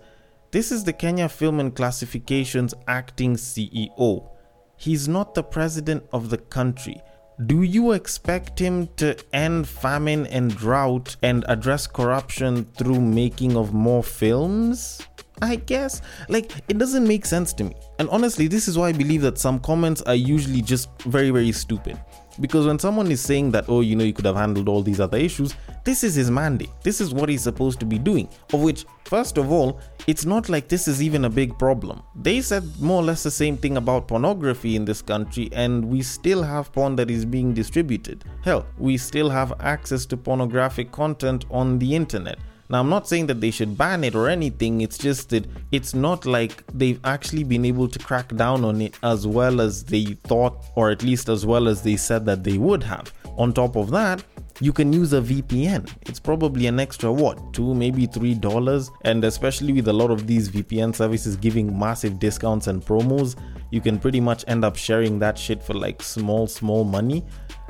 this 0.51 0.71
is 0.71 0.83
the 0.83 0.93
Kenya 0.93 1.29
Film 1.29 1.59
and 1.59 1.75
Classifications 1.75 2.73
acting 2.87 3.35
CEO. 3.35 4.29
He's 4.77 5.07
not 5.07 5.33
the 5.35 5.43
president 5.43 6.03
of 6.11 6.29
the 6.29 6.37
country. 6.37 7.01
Do 7.47 7.63
you 7.63 7.93
expect 7.93 8.59
him 8.59 8.87
to 8.97 9.17
end 9.33 9.67
famine 9.67 10.27
and 10.27 10.55
drought 10.55 11.15
and 11.23 11.43
address 11.47 11.87
corruption 11.87 12.65
through 12.77 13.01
making 13.01 13.57
of 13.57 13.73
more 13.73 14.03
films? 14.03 15.01
I 15.41 15.55
guess. 15.55 16.01
Like, 16.29 16.51
it 16.69 16.77
doesn't 16.77 17.07
make 17.07 17.25
sense 17.25 17.51
to 17.53 17.63
me. 17.63 17.75
And 17.97 18.07
honestly, 18.09 18.47
this 18.47 18.67
is 18.67 18.77
why 18.77 18.89
I 18.89 18.91
believe 18.91 19.21
that 19.23 19.39
some 19.39 19.59
comments 19.59 20.03
are 20.03 20.15
usually 20.15 20.61
just 20.61 20.89
very, 21.01 21.31
very 21.31 21.51
stupid. 21.51 21.99
Because 22.39 22.65
when 22.65 22.79
someone 22.79 23.11
is 23.11 23.21
saying 23.21 23.51
that, 23.51 23.65
oh, 23.67 23.81
you 23.81 23.95
know, 23.95 24.03
you 24.03 24.13
could 24.13 24.25
have 24.25 24.35
handled 24.35 24.67
all 24.67 24.81
these 24.81 24.99
other 24.99 25.17
issues, 25.17 25.55
this 25.83 26.03
is 26.03 26.15
his 26.15 26.31
mandate. 26.31 26.71
This 26.81 26.99
is 26.99 27.13
what 27.13 27.29
he's 27.29 27.43
supposed 27.43 27.79
to 27.81 27.85
be 27.85 27.99
doing. 27.99 28.27
Of 28.53 28.61
which, 28.61 28.85
first 29.05 29.37
of 29.37 29.51
all, 29.51 29.79
it's 30.07 30.25
not 30.25 30.49
like 30.49 30.67
this 30.67 30.87
is 30.87 31.01
even 31.01 31.25
a 31.25 31.29
big 31.29 31.57
problem. 31.59 32.01
They 32.15 32.41
said 32.41 32.63
more 32.79 33.01
or 33.01 33.05
less 33.05 33.23
the 33.23 33.31
same 33.31 33.57
thing 33.57 33.77
about 33.77 34.07
pornography 34.07 34.75
in 34.75 34.85
this 34.85 35.01
country, 35.01 35.49
and 35.53 35.85
we 35.85 36.01
still 36.01 36.41
have 36.43 36.71
porn 36.73 36.95
that 36.95 37.11
is 37.11 37.25
being 37.25 37.53
distributed. 37.53 38.23
Hell, 38.43 38.65
we 38.77 38.97
still 38.97 39.29
have 39.29 39.53
access 39.59 40.05
to 40.07 40.17
pornographic 40.17 40.91
content 40.91 41.45
on 41.51 41.79
the 41.79 41.95
internet. 41.95 42.39
Now, 42.73 42.79
I'm 42.79 42.89
not 42.89 43.07
saying 43.07 43.27
that 43.27 43.39
they 43.39 43.51
should 43.51 43.77
ban 43.77 44.03
it 44.03 44.15
or 44.15 44.27
anything, 44.27 44.81
it's 44.81 44.97
just 44.97 45.29
that 45.29 45.45
it's 45.71 45.93
not 45.93 46.25
like 46.25 46.65
they've 46.73 46.99
actually 47.03 47.43
been 47.43 47.65
able 47.65 47.87
to 47.87 47.99
crack 47.99 48.35
down 48.35 48.65
on 48.65 48.81
it 48.81 48.97
as 49.03 49.27
well 49.27 49.61
as 49.61 49.83
they 49.83 50.17
thought, 50.23 50.57
or 50.73 50.89
at 50.89 51.03
least 51.03 51.29
as 51.29 51.45
well 51.45 51.67
as 51.67 51.83
they 51.83 51.95
said 51.95 52.25
that 52.25 52.43
they 52.43 52.57
would 52.57 52.81
have. 52.81 53.13
On 53.37 53.53
top 53.53 53.75
of 53.75 53.91
that, 53.91 54.23
you 54.59 54.73
can 54.73 54.91
use 54.91 55.13
a 55.13 55.21
VPN. 55.21 55.87
It's 56.07 56.19
probably 56.19 56.65
an 56.65 56.79
extra 56.79 57.11
what, 57.11 57.53
two, 57.53 57.75
maybe 57.75 58.07
three 58.07 58.33
dollars. 58.33 58.89
And 59.03 59.23
especially 59.23 59.73
with 59.73 59.87
a 59.87 59.93
lot 59.93 60.09
of 60.09 60.25
these 60.25 60.49
VPN 60.49 60.95
services 60.95 61.35
giving 61.35 61.77
massive 61.77 62.17
discounts 62.17 62.65
and 62.65 62.83
promos, 62.83 63.35
you 63.69 63.81
can 63.81 63.99
pretty 63.99 64.19
much 64.19 64.45
end 64.47 64.65
up 64.65 64.77
sharing 64.77 65.19
that 65.19 65.37
shit 65.37 65.61
for 65.61 65.75
like 65.75 66.01
small, 66.01 66.47
small 66.47 66.83
money. 66.83 67.23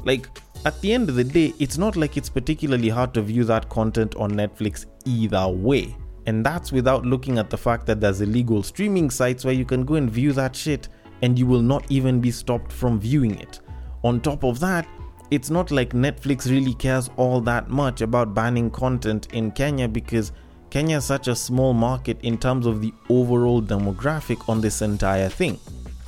Like, 0.05 0.29
at 0.65 0.79
the 0.79 0.93
end 0.93 1.09
of 1.09 1.15
the 1.15 1.25
day, 1.25 1.53
it's 1.59 1.77
not 1.77 1.97
like 1.97 2.15
it's 2.15 2.29
particularly 2.29 2.87
hard 2.87 3.13
to 3.15 3.21
view 3.21 3.43
that 3.45 3.67
content 3.67 4.15
on 4.15 4.31
Netflix 4.31 4.85
either 5.05 5.47
way. 5.47 5.95
And 6.25 6.45
that's 6.45 6.71
without 6.71 7.05
looking 7.05 7.37
at 7.37 7.49
the 7.49 7.57
fact 7.57 7.85
that 7.87 7.99
there's 7.99 8.21
illegal 8.21 8.63
streaming 8.63 9.09
sites 9.09 9.43
where 9.43 9.53
you 9.53 9.65
can 9.65 9.85
go 9.85 9.95
and 9.95 10.09
view 10.09 10.31
that 10.33 10.55
shit 10.55 10.87
and 11.21 11.37
you 11.37 11.45
will 11.45 11.61
not 11.61 11.85
even 11.89 12.19
be 12.19 12.31
stopped 12.31 12.71
from 12.71 12.99
viewing 12.99 13.39
it. 13.39 13.59
On 14.03 14.19
top 14.19 14.43
of 14.43 14.59
that, 14.59 14.87
it's 15.31 15.49
not 15.49 15.71
like 15.71 15.91
Netflix 15.91 16.49
really 16.49 16.73
cares 16.73 17.09
all 17.17 17.41
that 17.41 17.69
much 17.69 18.01
about 18.01 18.33
banning 18.33 18.69
content 18.69 19.33
in 19.33 19.51
Kenya 19.51 19.87
because 19.87 20.31
Kenya 20.69 20.97
is 20.97 21.05
such 21.05 21.27
a 21.27 21.35
small 21.35 21.73
market 21.73 22.19
in 22.23 22.37
terms 22.37 22.65
of 22.65 22.81
the 22.81 22.93
overall 23.09 23.61
demographic 23.61 24.49
on 24.49 24.59
this 24.59 24.81
entire 24.81 25.29
thing. 25.29 25.59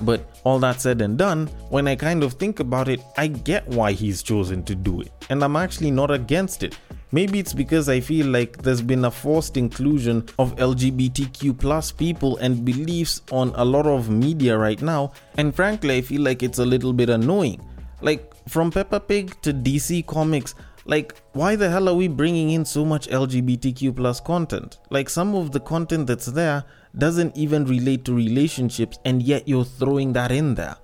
But 0.02 0.40
all 0.44 0.60
that 0.60 0.82
said 0.82 1.02
and 1.02 1.18
done, 1.18 1.48
when 1.70 1.88
I 1.88 1.96
kind 1.96 2.24
of 2.24 2.34
think 2.34 2.60
about 2.60 2.90
it, 2.90 3.00
I 3.18 3.28
get 3.28 3.68
why 3.68 3.94
he's 3.94 4.22
chosen 4.22 4.64
to 4.64 4.76
do 4.76 5.02
it. 5.02 5.12
And 5.30 5.44
I'm 5.44 5.56
actually 5.56 5.92
not 5.92 6.12
against 6.12 6.64
it. 6.64 6.78
Maybe 7.12 7.40
it's 7.40 7.54
because 7.54 7.88
I 7.88 8.00
feel 8.00 8.28
like 8.28 8.62
there's 8.62 8.82
been 8.82 9.06
a 9.06 9.12
forced 9.12 9.58
inclusion 9.58 10.28
of 10.40 10.56
LGBTQ 10.56 11.58
plus 11.60 11.92
people 11.92 12.38
and 12.38 12.66
beliefs 12.66 13.22
on 13.32 13.54
a 13.56 13.64
lot 13.64 13.86
of 13.86 14.10
media 14.10 14.58
right 14.58 14.82
now, 14.82 15.12
and 15.38 15.56
frankly, 15.56 15.98
I 15.98 16.02
feel 16.02 16.22
like 16.22 16.44
it's 16.44 16.60
a 16.60 16.66
little 16.66 16.94
bit 16.94 17.10
annoying. 17.10 17.62
Like 18.02 18.34
from 18.50 18.72
Peppa 18.72 19.00
Pig 19.00 19.40
to 19.44 19.54
DC 19.54 20.06
Comics, 20.08 20.56
like 20.86 21.16
why 21.34 21.56
the 21.56 21.70
hell 21.70 21.90
are 21.90 21.96
we 21.96 22.08
bringing 22.08 22.52
in 22.52 22.66
so 22.66 22.86
much 22.86 23.08
LGBTQ 23.08 23.96
plus 23.96 24.20
content? 24.20 24.80
Like 24.90 25.10
some 25.10 25.36
of 25.36 25.52
the 25.52 25.60
content 25.60 26.08
that's 26.08 26.28
there 26.28 26.64
doesn't 26.98 27.36
even 27.38 27.66
relate 27.66 28.06
to 28.06 28.16
relationships, 28.16 29.00
and 29.06 29.22
yet 29.22 29.48
you're 29.48 29.66
throwing 29.66 30.14
that 30.14 30.32
in 30.32 30.56
there. 30.56 30.76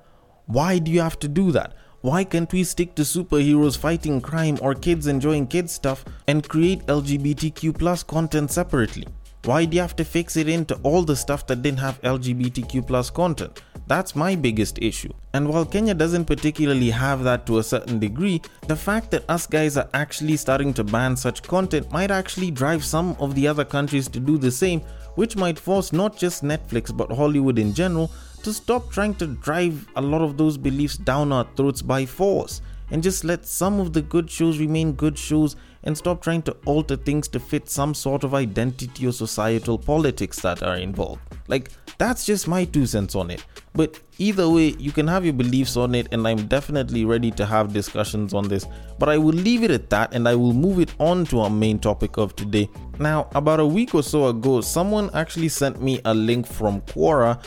Why 0.46 0.80
do 0.80 0.92
you 0.92 1.02
have 1.02 1.20
to 1.20 1.28
do 1.28 1.52
that? 1.52 1.74
Why 2.02 2.24
can't 2.24 2.52
we 2.52 2.64
stick 2.64 2.96
to 2.96 3.04
superheroes 3.04 3.78
fighting 3.78 4.22
crime 4.22 4.58
or 4.60 4.74
kids 4.74 5.06
enjoying 5.06 5.46
kids 5.46 5.72
stuff 5.72 6.04
and 6.28 6.48
create 6.50 6.84
LGBTQ 6.88 7.78
plus 7.78 8.02
content 8.02 8.50
separately? 8.50 9.08
Why 9.46 9.66
do 9.66 9.76
you 9.76 9.82
have 9.82 9.96
to 9.98 10.04
fix 10.04 10.36
it 10.36 10.50
into 10.50 10.74
all 10.82 11.04
the 11.04 11.16
stuff 11.16 11.46
that 11.46 11.62
didn't 11.62 11.78
have 11.78 12.02
LGBTQ 12.02 12.88
plus 12.88 13.12
content? 13.12 13.62
That's 13.92 14.16
my 14.16 14.36
biggest 14.36 14.80
issue. 14.82 15.12
And 15.34 15.50
while 15.50 15.66
Kenya 15.66 15.94
doesn't 15.94 16.24
particularly 16.24 16.92
have 16.92 17.26
that 17.26 17.46
to 17.48 17.58
a 17.58 17.64
certain 17.64 18.00
degree, 18.00 18.42
the 18.66 18.76
fact 18.78 19.12
that 19.12 19.30
us 19.30 19.46
guys 19.46 19.76
are 19.76 19.90
actually 19.94 20.38
starting 20.38 20.74
to 20.76 20.86
ban 20.86 21.18
such 21.18 21.44
content 21.44 21.92
might 21.92 22.10
actually 22.10 22.52
drive 22.52 22.86
some 22.86 23.18
of 23.20 23.36
the 23.36 23.50
other 23.50 23.66
countries 23.66 24.08
to 24.08 24.22
do 24.22 24.38
the 24.38 24.50
same, 24.50 24.80
which 25.16 25.36
might 25.36 25.60
force 25.60 25.92
not 25.92 26.16
just 26.16 26.42
Netflix 26.42 26.96
but 26.96 27.12
Hollywood 27.12 27.60
in 27.60 27.74
general 27.74 28.10
to 28.44 28.54
stop 28.54 28.90
trying 28.94 29.14
to 29.16 29.28
drive 29.28 29.86
a 29.98 30.02
lot 30.02 30.22
of 30.22 30.38
those 30.38 30.58
beliefs 30.58 30.96
down 30.96 31.34
our 31.34 31.46
throats 31.58 31.82
by 31.82 32.06
force 32.06 32.62
and 32.92 33.04
just 33.04 33.26
let 33.26 33.46
some 33.46 33.82
of 33.82 33.92
the 33.92 34.02
good 34.02 34.32
shows 34.32 34.58
remain 34.58 34.94
good 34.94 35.18
shows 35.18 35.58
and 35.84 35.98
stop 35.98 36.22
trying 36.22 36.42
to 36.44 36.56
alter 36.66 36.96
things 36.96 37.28
to 37.30 37.40
fit 37.40 37.70
some 37.70 37.94
sort 37.94 38.24
of 38.24 38.34
identity 38.34 39.08
or 39.08 39.12
societal 39.12 39.78
politics 39.78 40.40
that 40.42 40.62
are 40.64 40.78
involved. 40.78 41.22
Like, 41.48 41.72
that's 41.98 42.26
just 42.26 42.48
my 42.48 42.66
two 42.66 42.86
cents 42.86 43.16
on 43.16 43.32
it. 43.32 43.46
But 43.74 44.00
either 44.18 44.50
way, 44.50 44.70
you 44.80 44.92
can 44.92 45.08
have 45.08 45.24
your 45.24 45.34
beliefs 45.34 45.78
on 45.78 45.96
it, 45.96 46.08
and 46.12 46.28
I'm 46.28 46.48
definitely 46.48 47.06
ready 47.06 47.32
to 47.32 47.46
have 47.46 47.74
discussions 47.74 48.34
on 48.34 48.48
this. 48.48 48.66
But 49.00 49.10
I 49.10 49.18
will 49.18 49.34
leave 49.34 49.64
it 49.64 49.72
at 49.72 49.90
that 49.90 50.14
and 50.14 50.28
I 50.28 50.36
will 50.36 50.54
move 50.54 50.80
it 50.80 50.94
on 51.00 51.26
to 51.26 51.42
our 51.42 51.50
main 51.50 51.80
topic 51.80 52.18
of 52.18 52.36
today. 52.36 52.70
Now, 53.00 53.30
about 53.34 53.60
a 53.60 53.66
week 53.66 53.96
or 53.96 54.04
so 54.04 54.28
ago, 54.28 54.62
someone 54.62 55.10
actually 55.14 55.50
sent 55.50 55.82
me 55.82 56.00
a 56.06 56.14
link 56.14 56.46
from 56.46 56.82
Quora 56.82 57.44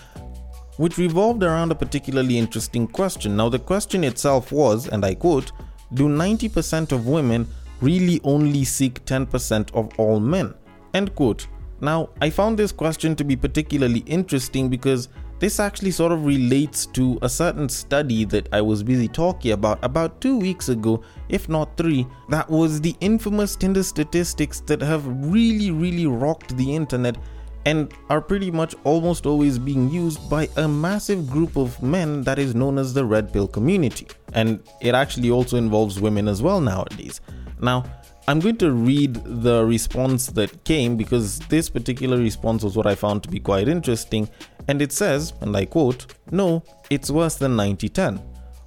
which 0.77 0.99
revolved 0.99 1.43
around 1.43 1.71
a 1.71 1.75
particularly 1.75 2.39
interesting 2.39 2.87
question. 2.87 3.37
Now, 3.37 3.49
the 3.49 3.59
question 3.59 4.05
itself 4.05 4.51
was, 4.51 4.89
and 4.89 5.05
I 5.05 5.15
quote, 5.15 5.53
Do 5.95 6.09
90% 6.09 6.93
of 6.93 7.07
women 7.07 7.47
really 7.85 8.21
only 8.25 8.65
seek 8.65 9.05
10% 9.05 9.75
of 9.75 9.91
all 9.99 10.19
men? 10.19 10.55
End 10.95 11.15
quote. 11.15 11.47
Now, 11.81 12.09
I 12.21 12.31
found 12.31 12.59
this 12.59 12.73
question 12.73 13.15
to 13.17 13.25
be 13.25 13.37
particularly 13.37 14.01
interesting 14.07 14.69
because 14.69 15.09
this 15.41 15.61
actually 15.61 15.91
sort 15.91 16.13
of 16.13 16.25
relates 16.25 16.87
to 16.87 17.19
a 17.21 17.29
certain 17.29 17.69
study 17.69 18.25
that 18.27 18.49
I 18.53 18.63
was 18.63 18.83
busy 18.83 19.09
talking 19.09 19.53
about 19.53 19.85
about 19.85 20.21
two 20.21 20.39
weeks 20.39 20.69
ago, 20.69 21.03
if 21.29 21.49
not 21.49 21.77
three, 21.77 22.07
that 22.31 22.49
was 22.49 22.81
the 22.81 22.97
infamous 23.01 23.57
Tinder 23.57 23.83
statistics 23.83 24.61
that 24.61 24.81
have 24.81 25.05
really, 25.07 25.71
really 25.71 26.07
rocked 26.07 26.57
the 26.57 26.75
internet 26.75 27.19
and 27.67 27.93
are 28.09 28.21
pretty 28.21 28.51
much 28.51 28.75
almost 28.85 29.27
always 29.27 29.59
being 29.59 29.91
used 29.91 30.29
by 30.31 30.49
a 30.57 30.69
massive 30.69 31.29
group 31.29 31.57
of 31.57 31.83
men 31.83 32.23
that 32.23 32.39
is 32.39 32.55
known 32.55 32.79
as 32.79 32.95
the 32.95 33.05
red 33.05 33.33
pill 33.33 33.49
community. 33.49 34.07
And 34.35 34.63
it 34.81 34.95
actually 34.95 35.31
also 35.31 35.57
involves 35.57 36.01
women 36.01 36.29
as 36.29 36.43
well 36.43 36.61
nowadays. 36.61 37.21
Now, 37.65 37.85
I'm 38.29 38.41
going 38.41 38.59
to 38.59 38.73
read 38.73 39.15
the 39.25 39.65
response 39.65 40.29
that 40.29 40.65
came 40.65 40.97
because 40.97 41.39
this 41.41 41.69
particular 41.69 42.19
response 42.19 42.63
was 42.63 42.77
what 42.77 42.87
I 42.87 42.95
found 42.95 43.23
to 43.23 43.29
be 43.29 43.41
quite 43.41 43.69
interesting. 43.69 44.29
And 44.69 44.81
it 44.81 44.93
says, 44.93 45.33
and 45.41 45.57
I 45.57 45.65
quote, 45.65 46.15
No, 46.31 46.63
it's 46.91 47.11
worse 47.11 47.37
than 47.37 47.57
90 47.57 47.89
10. 47.89 48.23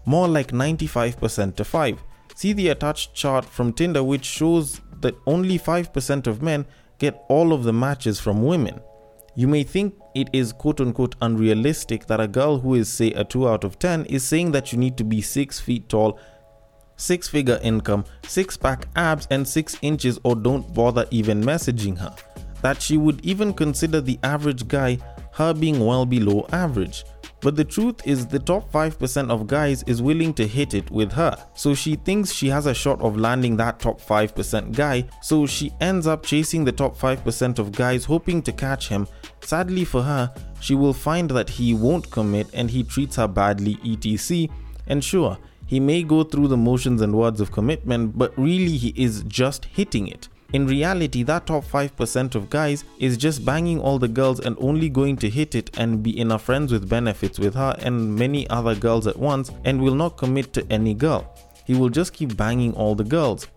More 0.05 0.27
like 0.27 0.51
95% 0.51 1.55
to 1.55 1.63
5. 1.63 2.03
See 2.35 2.53
the 2.53 2.69
attached 2.69 3.13
chart 3.13 3.45
from 3.45 3.73
Tinder, 3.73 4.03
which 4.03 4.25
shows 4.25 4.79
that 5.01 5.15
only 5.25 5.57
5% 5.59 6.27
of 6.27 6.41
men 6.41 6.65
get 6.99 7.23
all 7.29 7.53
of 7.53 7.63
the 7.63 7.73
matches 7.73 8.19
from 8.19 8.43
women. 8.43 8.79
You 9.35 9.47
may 9.47 9.63
think 9.63 9.95
it 10.15 10.29
is 10.33 10.53
quote 10.53 10.81
unquote 10.81 11.15
unrealistic 11.21 12.07
that 12.07 12.19
a 12.19 12.27
girl 12.27 12.59
who 12.59 12.73
is, 12.75 12.91
say, 12.91 13.11
a 13.11 13.23
2 13.23 13.47
out 13.47 13.63
of 13.63 13.77
10 13.79 14.05
is 14.05 14.23
saying 14.23 14.51
that 14.51 14.71
you 14.71 14.79
need 14.79 14.97
to 14.97 15.03
be 15.03 15.21
6 15.21 15.59
feet 15.59 15.89
tall, 15.89 16.19
6 16.97 17.27
figure 17.27 17.59
income, 17.63 18.03
6 18.27 18.57
pack 18.57 18.87
abs, 18.95 19.27
and 19.31 19.47
6 19.47 19.77
inches, 19.81 20.19
or 20.23 20.35
don't 20.35 20.73
bother 20.73 21.05
even 21.11 21.41
messaging 21.41 21.97
her. 21.97 22.13
That 22.61 22.81
she 22.81 22.97
would 22.97 23.23
even 23.25 23.53
consider 23.53 24.01
the 24.01 24.19
average 24.23 24.67
guy 24.67 24.97
her 25.33 25.53
being 25.53 25.85
well 25.85 26.05
below 26.05 26.47
average. 26.51 27.05
But 27.41 27.55
the 27.55 27.63
truth 27.63 28.01
is, 28.05 28.25
the 28.25 28.39
top 28.39 28.71
5% 28.71 29.29
of 29.29 29.45
guys 29.45 29.83
is 29.83 30.01
willing 30.01 30.33
to 30.33 30.47
hit 30.47 30.73
it 30.73 30.89
with 30.89 31.11
her. 31.11 31.37
So 31.53 31.75
she 31.75 31.95
thinks 31.95 32.31
she 32.31 32.47
has 32.47 32.65
a 32.65 32.73
shot 32.73 32.99
of 33.01 33.17
landing 33.17 33.55
that 33.57 33.79
top 33.79 34.01
5% 34.01 34.75
guy, 34.75 35.05
so 35.21 35.45
she 35.45 35.71
ends 35.79 36.07
up 36.07 36.25
chasing 36.25 36.65
the 36.65 36.71
top 36.71 36.97
5% 36.97 37.59
of 37.59 37.71
guys 37.71 38.05
hoping 38.05 38.41
to 38.41 38.51
catch 38.51 38.87
him. 38.87 39.07
Sadly 39.41 39.85
for 39.85 40.01
her, 40.01 40.33
she 40.59 40.73
will 40.73 40.93
find 40.93 41.29
that 41.29 41.49
he 41.49 41.75
won't 41.75 42.09
commit 42.09 42.47
and 42.53 42.71
he 42.71 42.83
treats 42.83 43.17
her 43.17 43.27
badly, 43.27 43.77
etc. 43.85 44.47
And 44.87 45.03
sure, 45.03 45.37
he 45.67 45.79
may 45.79 46.01
go 46.01 46.23
through 46.23 46.47
the 46.47 46.57
motions 46.57 47.01
and 47.01 47.13
words 47.13 47.39
of 47.39 47.51
commitment, 47.51 48.17
but 48.17 48.35
really 48.37 48.77
he 48.77 48.93
is 48.95 49.23
just 49.23 49.65
hitting 49.65 50.07
it. 50.07 50.29
In 50.53 50.65
reality, 50.65 51.23
that 51.23 51.45
top 51.45 51.65
5% 51.65 52.33
of 52.33 52.49
guys 52.49 52.85
is 52.99 53.17
just 53.17 53.43
banging 53.43 53.81
all 53.81 53.99
the 53.99 54.07
girls 54.07 54.39
and 54.39 54.55
only 54.61 54.87
going 54.87 55.17
to 55.17 55.29
hit 55.29 55.55
it 55.55 55.77
and 55.77 56.01
be 56.01 56.17
in 56.17 56.31
a 56.31 56.39
friends 56.39 56.71
with 56.71 56.87
benefits 56.87 57.37
with 57.37 57.53
her 57.53 57.75
and 57.79 58.15
many 58.15 58.49
other 58.49 58.73
girls 58.73 59.07
at 59.07 59.19
once 59.19 59.51
and 59.65 59.81
will 59.81 59.93
not 59.93 60.15
commit 60.15 60.53
to 60.53 60.65
any 60.71 60.93
girl. 60.93 61.35
He 61.65 61.75
will 61.75 61.89
just 61.89 62.13
keep 62.13 62.37
banging 62.37 62.73
all 62.75 62.95
the 62.95 63.03
girls. 63.03 63.47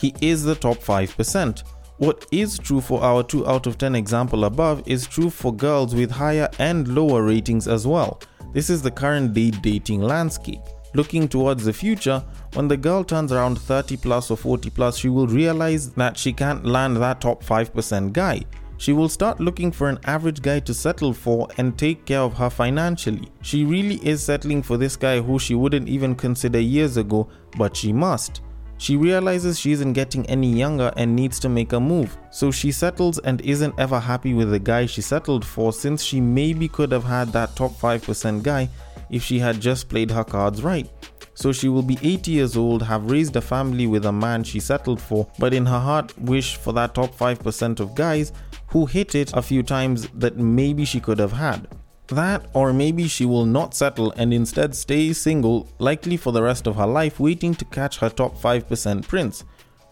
He 0.00 0.14
is 0.20 0.42
the 0.42 0.56
top 0.56 0.78
5%. 0.78 1.62
What 1.98 2.26
is 2.32 2.58
true 2.58 2.80
for 2.80 3.02
our 3.02 3.22
2 3.22 3.46
out 3.46 3.68
of 3.68 3.78
10 3.78 3.94
example 3.94 4.44
above 4.46 4.82
is 4.84 5.06
true 5.06 5.30
for 5.30 5.54
girls 5.54 5.94
with 5.94 6.10
higher 6.10 6.50
and 6.58 6.88
lower 6.88 7.22
ratings 7.22 7.68
as 7.68 7.86
well. 7.86 8.20
This 8.52 8.68
is 8.68 8.82
the 8.82 8.90
current 8.90 9.32
day 9.32 9.50
dating 9.52 10.02
landscape. 10.02 10.60
Looking 10.96 11.28
towards 11.28 11.66
the 11.66 11.74
future, 11.74 12.24
when 12.54 12.68
the 12.68 12.76
girl 12.78 13.04
turns 13.04 13.30
around 13.30 13.58
30 13.58 13.98
plus 13.98 14.30
or 14.30 14.36
40 14.38 14.70
plus, 14.70 14.96
she 14.96 15.10
will 15.10 15.26
realize 15.26 15.90
that 15.90 16.16
she 16.16 16.32
can't 16.32 16.64
land 16.64 16.96
that 16.96 17.20
top 17.20 17.44
5% 17.44 18.14
guy. 18.14 18.40
She 18.78 18.94
will 18.94 19.10
start 19.10 19.38
looking 19.38 19.70
for 19.70 19.90
an 19.90 19.98
average 20.04 20.40
guy 20.40 20.60
to 20.60 20.72
settle 20.72 21.12
for 21.12 21.48
and 21.58 21.76
take 21.76 22.06
care 22.06 22.20
of 22.20 22.32
her 22.38 22.48
financially. 22.48 23.28
She 23.42 23.62
really 23.66 23.96
is 23.96 24.22
settling 24.22 24.62
for 24.62 24.78
this 24.78 24.96
guy 24.96 25.20
who 25.20 25.38
she 25.38 25.54
wouldn't 25.54 25.86
even 25.86 26.14
consider 26.14 26.60
years 26.60 26.96
ago, 26.96 27.28
but 27.58 27.76
she 27.76 27.92
must. 27.92 28.40
She 28.78 28.96
realizes 28.96 29.60
she 29.60 29.72
isn't 29.72 29.92
getting 29.92 30.24
any 30.30 30.50
younger 30.50 30.90
and 30.96 31.14
needs 31.14 31.38
to 31.40 31.50
make 31.50 31.74
a 31.74 31.80
move, 31.80 32.16
so 32.30 32.50
she 32.50 32.72
settles 32.72 33.18
and 33.18 33.42
isn't 33.42 33.78
ever 33.78 34.00
happy 34.00 34.32
with 34.32 34.50
the 34.50 34.58
guy 34.58 34.86
she 34.86 35.02
settled 35.02 35.44
for 35.44 35.74
since 35.74 36.02
she 36.02 36.22
maybe 36.22 36.68
could 36.68 36.90
have 36.90 37.04
had 37.04 37.34
that 37.34 37.54
top 37.54 37.72
5% 37.72 38.42
guy 38.42 38.70
if 39.10 39.22
she 39.22 39.38
had 39.38 39.60
just 39.60 39.88
played 39.88 40.10
her 40.10 40.24
cards 40.24 40.62
right. 40.62 40.90
So 41.34 41.52
she 41.52 41.68
will 41.68 41.82
be 41.82 41.98
80 42.02 42.30
years 42.30 42.56
old, 42.56 42.82
have 42.82 43.10
raised 43.10 43.36
a 43.36 43.40
family 43.40 43.86
with 43.86 44.06
a 44.06 44.12
man 44.12 44.42
she 44.42 44.58
settled 44.58 45.00
for, 45.00 45.30
but 45.38 45.52
in 45.52 45.66
her 45.66 45.78
heart 45.78 46.18
wish 46.18 46.56
for 46.56 46.72
that 46.72 46.94
top 46.94 47.14
5% 47.14 47.80
of 47.80 47.94
guys 47.94 48.32
who 48.68 48.86
hit 48.86 49.14
it 49.14 49.32
a 49.34 49.42
few 49.42 49.62
times 49.62 50.08
that 50.14 50.38
maybe 50.38 50.84
she 50.84 50.98
could 51.00 51.18
have 51.18 51.32
had. 51.32 51.68
That, 52.08 52.48
or 52.54 52.72
maybe 52.72 53.08
she 53.08 53.26
will 53.26 53.44
not 53.44 53.74
settle 53.74 54.12
and 54.12 54.32
instead 54.32 54.74
stay 54.74 55.12
single, 55.12 55.68
likely 55.78 56.16
for 56.16 56.32
the 56.32 56.42
rest 56.42 56.66
of 56.66 56.76
her 56.76 56.86
life, 56.86 57.20
waiting 57.20 57.54
to 57.56 57.64
catch 57.66 57.98
her 57.98 58.08
top 58.08 58.38
5% 58.38 59.06
prince. 59.06 59.44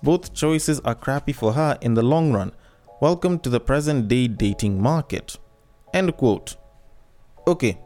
Both 0.02 0.34
choices 0.34 0.80
are 0.80 0.94
crappy 0.94 1.32
for 1.32 1.52
her 1.52 1.76
in 1.80 1.94
the 1.94 2.02
long 2.02 2.32
run. 2.32 2.52
Welcome 3.00 3.38
to 3.40 3.50
the 3.50 3.60
present 3.60 4.08
day 4.08 4.28
dating 4.28 4.80
market. 4.80 5.36
End 5.92 6.16
quote. 6.16 6.56
Okay, 7.46 7.78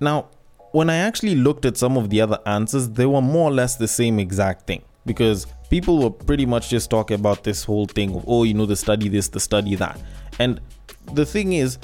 now 0.00 0.28
when 0.72 0.90
I 0.90 0.96
actually 0.96 1.34
looked 1.34 1.64
at 1.64 1.76
some 1.76 1.96
of 1.96 2.10
the 2.10 2.20
other 2.20 2.38
answers, 2.46 2.90
they 2.90 3.06
were 3.06 3.22
more 3.22 3.50
or 3.50 3.52
less 3.52 3.76
the 3.76 3.88
same 3.88 4.18
exact 4.18 4.66
thing 4.66 4.82
because 5.04 5.46
people 5.70 6.02
were 6.02 6.10
pretty 6.10 6.46
much 6.46 6.68
just 6.68 6.90
talking 6.90 7.14
about 7.14 7.44
this 7.44 7.64
whole 7.64 7.86
thing 7.86 8.14
of, 8.14 8.24
oh, 8.26 8.44
you 8.44 8.54
know, 8.54 8.66
the 8.66 8.76
study 8.76 9.08
this, 9.08 9.28
the 9.28 9.40
study 9.40 9.74
that. 9.76 10.00
And 10.38 10.60
the 11.12 11.24
thing 11.24 11.52
is, 11.52 11.78